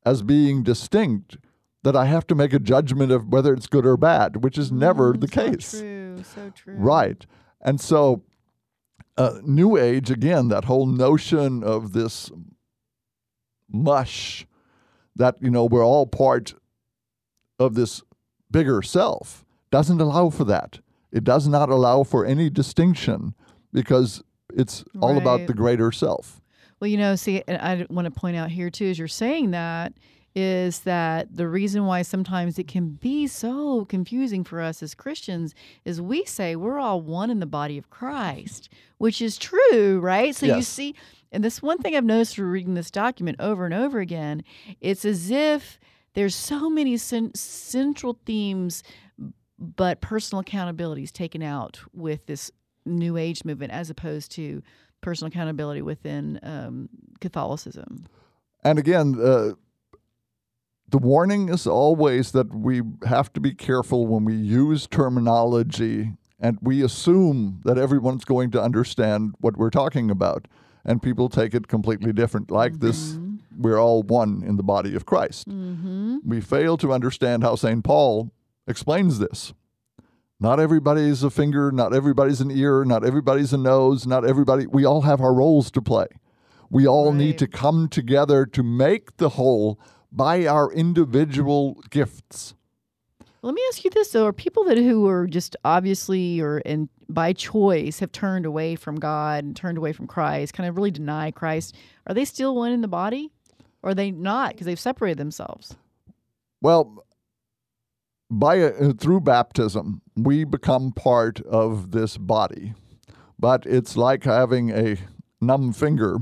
[0.05, 1.37] as being distinct,
[1.83, 4.71] that I have to make a judgment of whether it's good or bad, which is
[4.71, 5.71] never the Mm, so case.
[5.79, 6.75] True, so true.
[6.75, 7.25] Right.
[7.59, 8.23] And so,
[9.17, 12.31] uh, New Age, again, that whole notion of this
[13.69, 14.45] mush
[15.15, 16.53] that, you know, we're all part
[17.59, 18.01] of this
[18.49, 20.79] bigger self doesn't allow for that.
[21.11, 23.33] It does not allow for any distinction
[23.73, 26.41] because it's all about the greater self.
[26.79, 29.51] Well, you know, see, and I want to point out here too, as you're saying
[29.51, 29.93] that,
[30.33, 35.53] is that the reason why sometimes it can be so confusing for us as Christians
[35.83, 40.33] is we say we're all one in the body of Christ, which is true, right?
[40.35, 40.95] So you see,
[41.31, 44.43] and this one thing I've noticed through reading this document over and over again,
[44.79, 45.79] it's as if
[46.13, 48.83] there's so many cen- central themes,
[49.57, 52.51] but personal accountability is taken out with this
[52.85, 54.63] New Age movement as opposed to
[55.01, 58.05] personal accountability within um, Catholicism.
[58.63, 59.53] And again, uh,
[60.91, 66.57] the warning is always that we have to be careful when we use terminology and
[66.61, 70.47] we assume that everyone's going to understand what we're talking about.
[70.83, 73.17] And people take it completely different, like this
[73.57, 75.47] we're all one in the body of Christ.
[75.47, 76.17] Mm-hmm.
[76.25, 77.83] We fail to understand how St.
[77.83, 78.31] Paul
[78.67, 79.53] explains this.
[80.39, 84.65] Not everybody's a finger, not everybody's an ear, not everybody's a nose, not everybody.
[84.65, 86.07] We all have our roles to play.
[86.71, 89.79] We all need to come together to make the whole
[90.11, 92.53] by our individual gifts.
[93.43, 96.89] Let me ask you this though: Are people that who are just obviously or and
[97.09, 100.91] by choice have turned away from God and turned away from Christ, kind of really
[100.91, 101.75] deny Christ?
[102.07, 103.31] Are they still one in the body,
[103.81, 105.75] or are they not because they've separated themselves?
[106.61, 107.03] Well,
[108.29, 112.73] by uh, through baptism, we become part of this body,
[113.39, 114.97] but it's like having a
[115.41, 116.17] numb finger.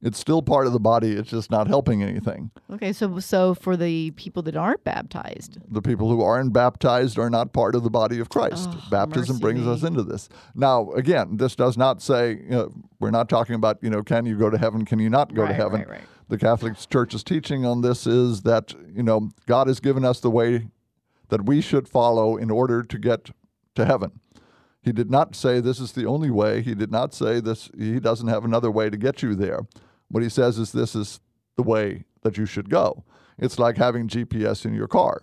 [0.00, 1.12] It's still part of the body.
[1.12, 2.52] It's just not helping anything.
[2.70, 7.28] Okay, so so for the people that aren't baptized, The people who aren't baptized are
[7.28, 8.68] not part of the body of Christ.
[8.72, 9.72] Oh, Baptism brings me.
[9.72, 10.28] us into this.
[10.54, 14.24] Now, again, this does not say you know, we're not talking about you know can
[14.24, 15.80] you go to heaven, can you not go to heaven.
[15.80, 16.00] right, right.
[16.28, 20.30] The Catholic Church's teaching on this is that you know God has given us the
[20.30, 20.68] way
[21.28, 23.30] that we should follow in order to get
[23.74, 24.20] to heaven.
[24.80, 26.62] He did not say this is the only way.
[26.62, 27.68] He did not say this.
[27.76, 29.60] He doesn't have another way to get you there.
[30.08, 31.20] What he says is this is
[31.56, 33.04] the way that you should go.
[33.38, 35.22] It's like having GPS in your car.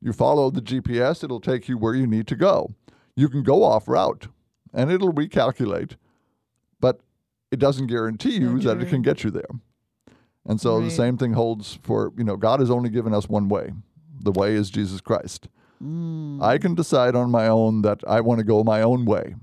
[0.00, 2.74] You follow the GPS, it'll take you where you need to go.
[3.16, 4.28] You can go off route
[4.72, 5.96] and it'll recalculate,
[6.78, 7.00] but
[7.50, 9.48] it doesn't guarantee you that it can get you there.
[10.46, 13.48] And so the same thing holds for, you know, God has only given us one
[13.48, 13.72] way.
[14.20, 15.48] The way is Jesus Christ.
[15.82, 16.42] Mm.
[16.42, 19.36] I can decide on my own that I want to go my own way,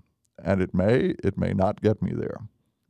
[0.44, 2.40] and it may, it may not get me there.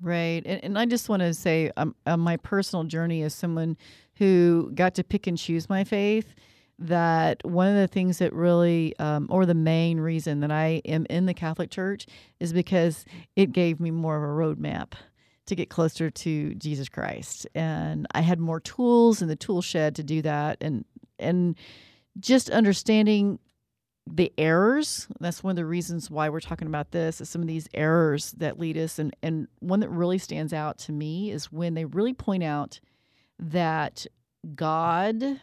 [0.06, 0.43] Right.
[0.45, 3.76] And, and I just want to say, um, on my personal journey as someone
[4.18, 6.36] who got to pick and choose my faith,
[6.78, 11.08] that one of the things that really, um, or the main reason that I am
[11.10, 12.06] in the Catholic Church
[12.39, 13.03] is because
[13.36, 14.93] it gave me more of a roadmap
[15.47, 17.47] to get closer to Jesus Christ.
[17.56, 20.60] And I had more tools in the tool shed to do that.
[20.62, 20.86] And,
[21.18, 21.56] and
[22.20, 23.39] just understanding
[24.08, 27.47] the errors that's one of the reasons why we're talking about this is some of
[27.47, 31.51] these errors that lead us and and one that really stands out to me is
[31.51, 32.80] when they really point out
[33.39, 34.06] that
[34.53, 35.39] god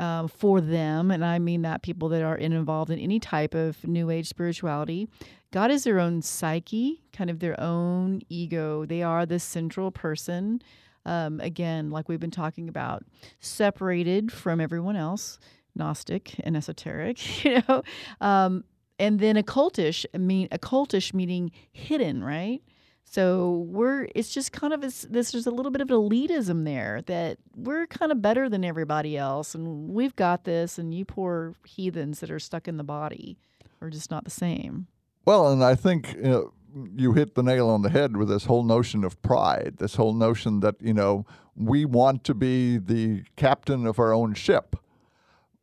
[0.00, 3.54] um, for them and i mean that people that are in, involved in any type
[3.54, 5.08] of new age spirituality
[5.52, 8.86] god is their own psyche kind of their own ego.
[8.86, 10.62] They are the central person
[11.04, 13.04] um, again like we've been talking about
[13.40, 15.38] separated from everyone else
[15.78, 17.82] Gnostic and esoteric, you know,
[18.20, 18.64] um,
[18.98, 20.04] and then occultish.
[20.18, 22.60] Mean, occultish meaning hidden, right?
[23.04, 24.08] So we're.
[24.14, 25.06] It's just kind of this.
[25.08, 29.16] this there's a little bit of elitism there that we're kind of better than everybody
[29.16, 33.38] else, and we've got this, and you poor heathens that are stuck in the body
[33.80, 34.88] are just not the same.
[35.24, 36.52] Well, and I think you, know,
[36.96, 40.14] you hit the nail on the head with this whole notion of pride, this whole
[40.14, 41.26] notion that, you know,
[41.56, 44.76] we want to be the captain of our own ship.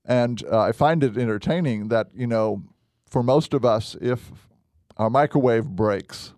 [0.06, 2.64] And uh, I find it entertaining that, you know,
[3.10, 4.32] for most of us, if
[4.98, 6.34] our microwave breaks,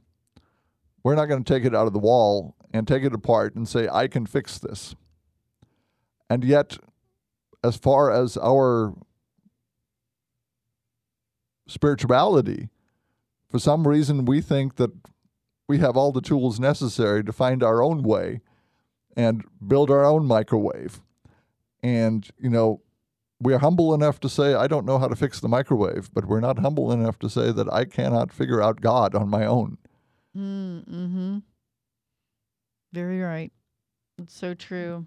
[1.04, 3.68] we're not going to take it out of the wall and take it apart and
[3.68, 4.96] say, I can fix this.
[6.30, 6.78] And yet,
[7.64, 8.94] as far as our
[11.68, 12.70] spirituality,
[13.50, 14.92] for some reason, we think that
[15.68, 18.42] we have all the tools necessary to find our own way
[19.16, 21.02] and build our own microwave.
[21.82, 22.82] And, you know,
[23.40, 26.40] we're humble enough to say, I don't know how to fix the microwave, but we're
[26.40, 29.78] not humble enough to say that I cannot figure out God on my own.
[30.36, 31.40] Mm-hmm.
[32.94, 33.52] Very right.
[34.18, 35.06] It's so true.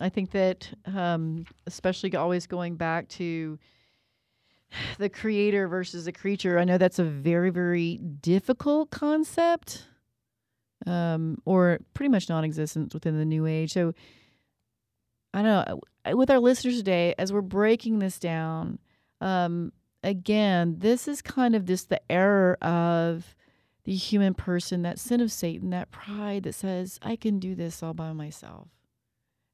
[0.00, 3.58] I think that, um, especially always going back to
[4.98, 9.84] the creator versus the creature, I know that's a very, very difficult concept,
[10.86, 13.72] um, or pretty much non-existent within the New Age.
[13.72, 13.94] So
[15.32, 15.80] I don't know.
[16.06, 18.78] With our listeners today, as we're breaking this down,
[19.20, 19.72] um,
[20.02, 23.34] again, this is kind of just the error of
[23.84, 27.82] the human person, that sin of Satan, that pride that says, I can do this
[27.82, 28.68] all by myself.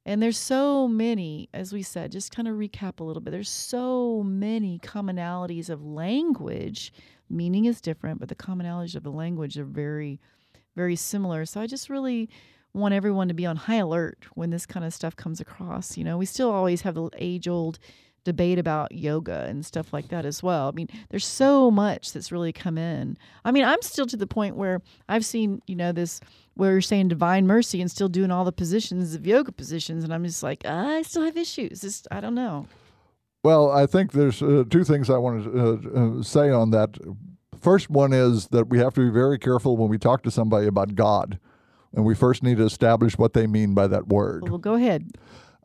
[0.05, 3.31] And there's so many, as we said, just kind of recap a little bit.
[3.31, 6.93] There's so many commonalities of language.
[7.29, 10.19] Meaning is different, but the commonalities of the language are very,
[10.75, 11.45] very similar.
[11.45, 12.27] So I just really
[12.73, 15.97] want everyone to be on high alert when this kind of stuff comes across.
[15.97, 17.79] You know, we still always have the age old
[18.23, 20.67] debate about yoga and stuff like that as well.
[20.67, 23.17] I mean, there's so much that's really come in.
[23.45, 26.19] I mean, I'm still to the point where I've seen, you know, this
[26.55, 30.13] where you're saying divine mercy and still doing all the positions of yoga positions, and
[30.13, 31.81] I'm just like, I still have issues.
[31.81, 32.67] Just I don't know.
[33.43, 36.97] Well, I think there's uh, two things I want to uh, uh, say on that.
[37.59, 40.67] First one is that we have to be very careful when we talk to somebody
[40.67, 41.39] about God,
[41.93, 44.47] and we first need to establish what they mean by that word.
[44.49, 45.11] Well, go ahead.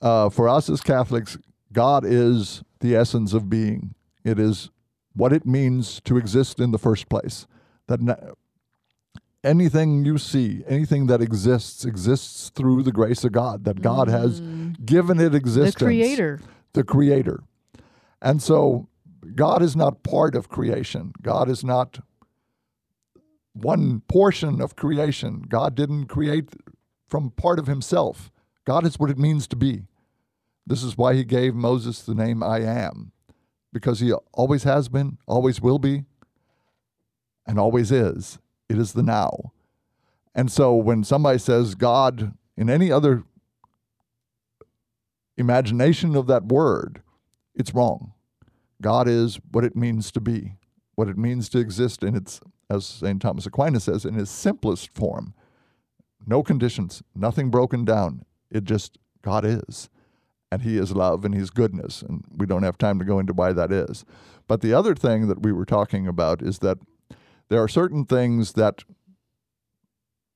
[0.00, 1.38] Uh, for us as Catholics,
[1.72, 3.94] God is the essence of being.
[4.24, 4.70] It is
[5.14, 7.46] what it means to exist in the first place.
[7.86, 8.00] That
[9.42, 14.40] anything you see, anything that exists, exists through the grace of God, that God has
[14.40, 14.84] Mm.
[14.84, 15.74] given it existence.
[15.74, 16.40] The creator.
[16.72, 17.40] The creator.
[18.22, 18.88] And so
[19.34, 21.12] God is not part of creation.
[21.22, 22.00] God is not
[23.55, 25.44] one portion of creation.
[25.48, 26.50] God didn't create
[27.09, 28.30] from part of himself.
[28.64, 29.84] God is what it means to be.
[30.66, 33.12] This is why he gave Moses the name I am,
[33.72, 36.05] because he always has been, always will be,
[37.46, 38.38] and always is.
[38.68, 39.52] It is the now.
[40.34, 43.24] And so when somebody says God in any other
[45.36, 47.02] imagination of that word,
[47.55, 48.12] it's wrong.
[48.80, 50.55] God is what it means to be,
[50.94, 52.40] what it means to exist in its,
[52.70, 53.20] as St.
[53.20, 55.34] Thomas Aquinas says, in its simplest form.
[56.26, 58.24] No conditions, nothing broken down.
[58.50, 59.90] It just, God is.
[60.50, 62.02] And He is love and He's goodness.
[62.02, 64.04] And we don't have time to go into why that is.
[64.46, 66.78] But the other thing that we were talking about is that
[67.48, 68.84] there are certain things that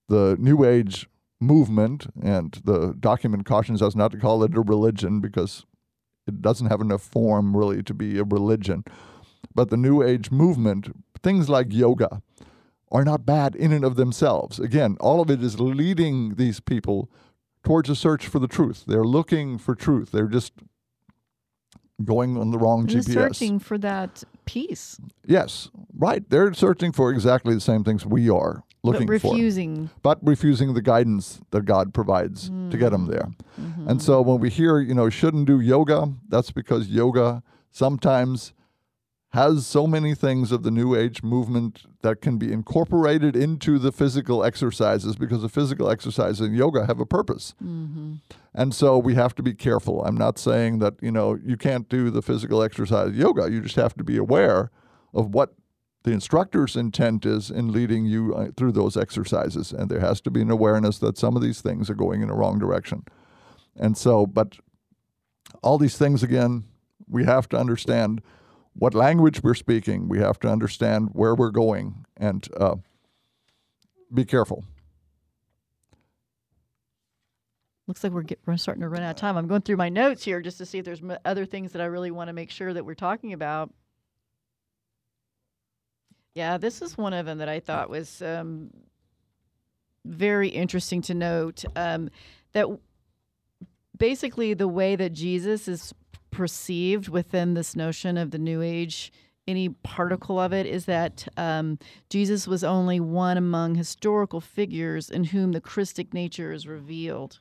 [0.09, 1.09] the New Age
[1.41, 5.65] movement, and the document cautions us not to call it a religion because
[6.27, 8.85] it doesn't have enough form really to be a religion.
[9.55, 12.23] But the New Age movement, things like yoga,
[12.91, 14.59] are not bad in and of themselves.
[14.59, 17.11] Again, all of it is leading these people
[17.63, 18.85] towards a search for the truth.
[18.87, 20.11] They're looking for truth.
[20.11, 20.53] They're just
[22.05, 23.13] going on the wrong They're GPS.
[23.13, 26.29] searching for that peace, Yes, right.
[26.31, 29.91] They're searching for exactly the same things we are looking but for refusing.
[30.03, 33.29] but refusing the guidance that God provides to get them there.
[33.61, 33.91] Mm-hmm.
[33.91, 38.53] And so when we hear, you know, shouldn't do yoga, that's because yoga sometimes
[39.33, 43.93] has so many things of the New Age movement that can be incorporated into the
[43.93, 47.55] physical exercises because the physical exercises in yoga have a purpose.
[47.63, 48.15] Mm-hmm.
[48.55, 50.03] And so we have to be careful.
[50.03, 53.51] I'm not saying that, you know, you can't do the physical exercise yoga.
[53.51, 54.71] You just have to be aware
[55.13, 55.55] of what
[56.05, 59.73] the instructor's intent is in leading you uh, through those exercises.
[59.73, 62.29] And there has to be an awareness that some of these things are going in
[62.29, 63.05] the wrong direction.
[63.77, 64.57] And so, but
[65.63, 66.65] all these things, again,
[67.07, 68.23] we have to understand
[68.79, 70.09] what language we're speaking.
[70.09, 72.77] We have to understand where we're going and uh,
[74.13, 74.65] be careful.
[77.89, 79.37] Looks like we're, get, we're starting to run out of time.
[79.37, 81.83] I'm going through my notes here just to see if there's m- other things that
[81.83, 83.73] I really want to make sure that we're talking about.
[86.35, 88.71] Yeah, this is one of them that I thought was um,
[90.05, 91.65] very interesting to note.
[91.75, 92.11] Um,
[92.53, 92.67] that
[93.97, 95.95] basically the way that Jesus is
[96.39, 99.13] perceived within this notion of the New Age,
[99.49, 101.81] any particle of it, is that um,
[102.11, 107.41] Jesus was only one among historical figures in whom the Christic nature is revealed.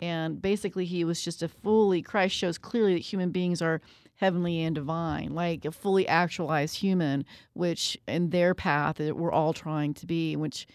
[0.00, 3.80] And basically he was just a fully christ shows clearly that human beings are
[4.14, 9.92] heavenly and divine like a fully actualized human which in their path we're all trying
[9.94, 10.66] to be which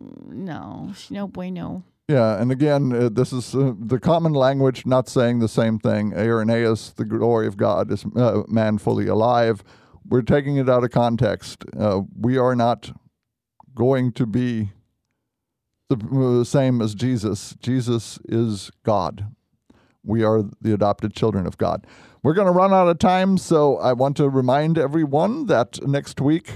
[0.00, 5.08] mm, no no bueno Yeah, and again, uh, this is uh, the common language, not
[5.08, 6.14] saying the same thing.
[6.14, 9.64] Irenaeus, the glory of God is uh, man fully alive.
[10.08, 11.64] We're taking it out of context.
[11.76, 12.92] Uh, we are not
[13.74, 14.70] going to be
[15.88, 15.96] the
[16.40, 17.56] uh, same as Jesus.
[17.58, 19.26] Jesus is God.
[20.04, 21.88] We are the adopted children of God.
[22.22, 26.20] We're going to run out of time, so I want to remind everyone that next
[26.20, 26.52] week,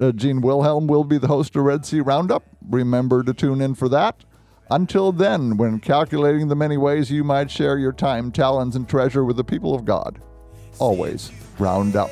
[0.00, 2.44] uh, Gene Wilhelm will be the host of Red C Roundup.
[2.60, 4.24] Remember to tune in for that.
[4.70, 9.24] Until then, when calculating the many ways you might share your time, talents, and treasure
[9.24, 10.18] with the people of God,
[10.80, 12.10] always round up.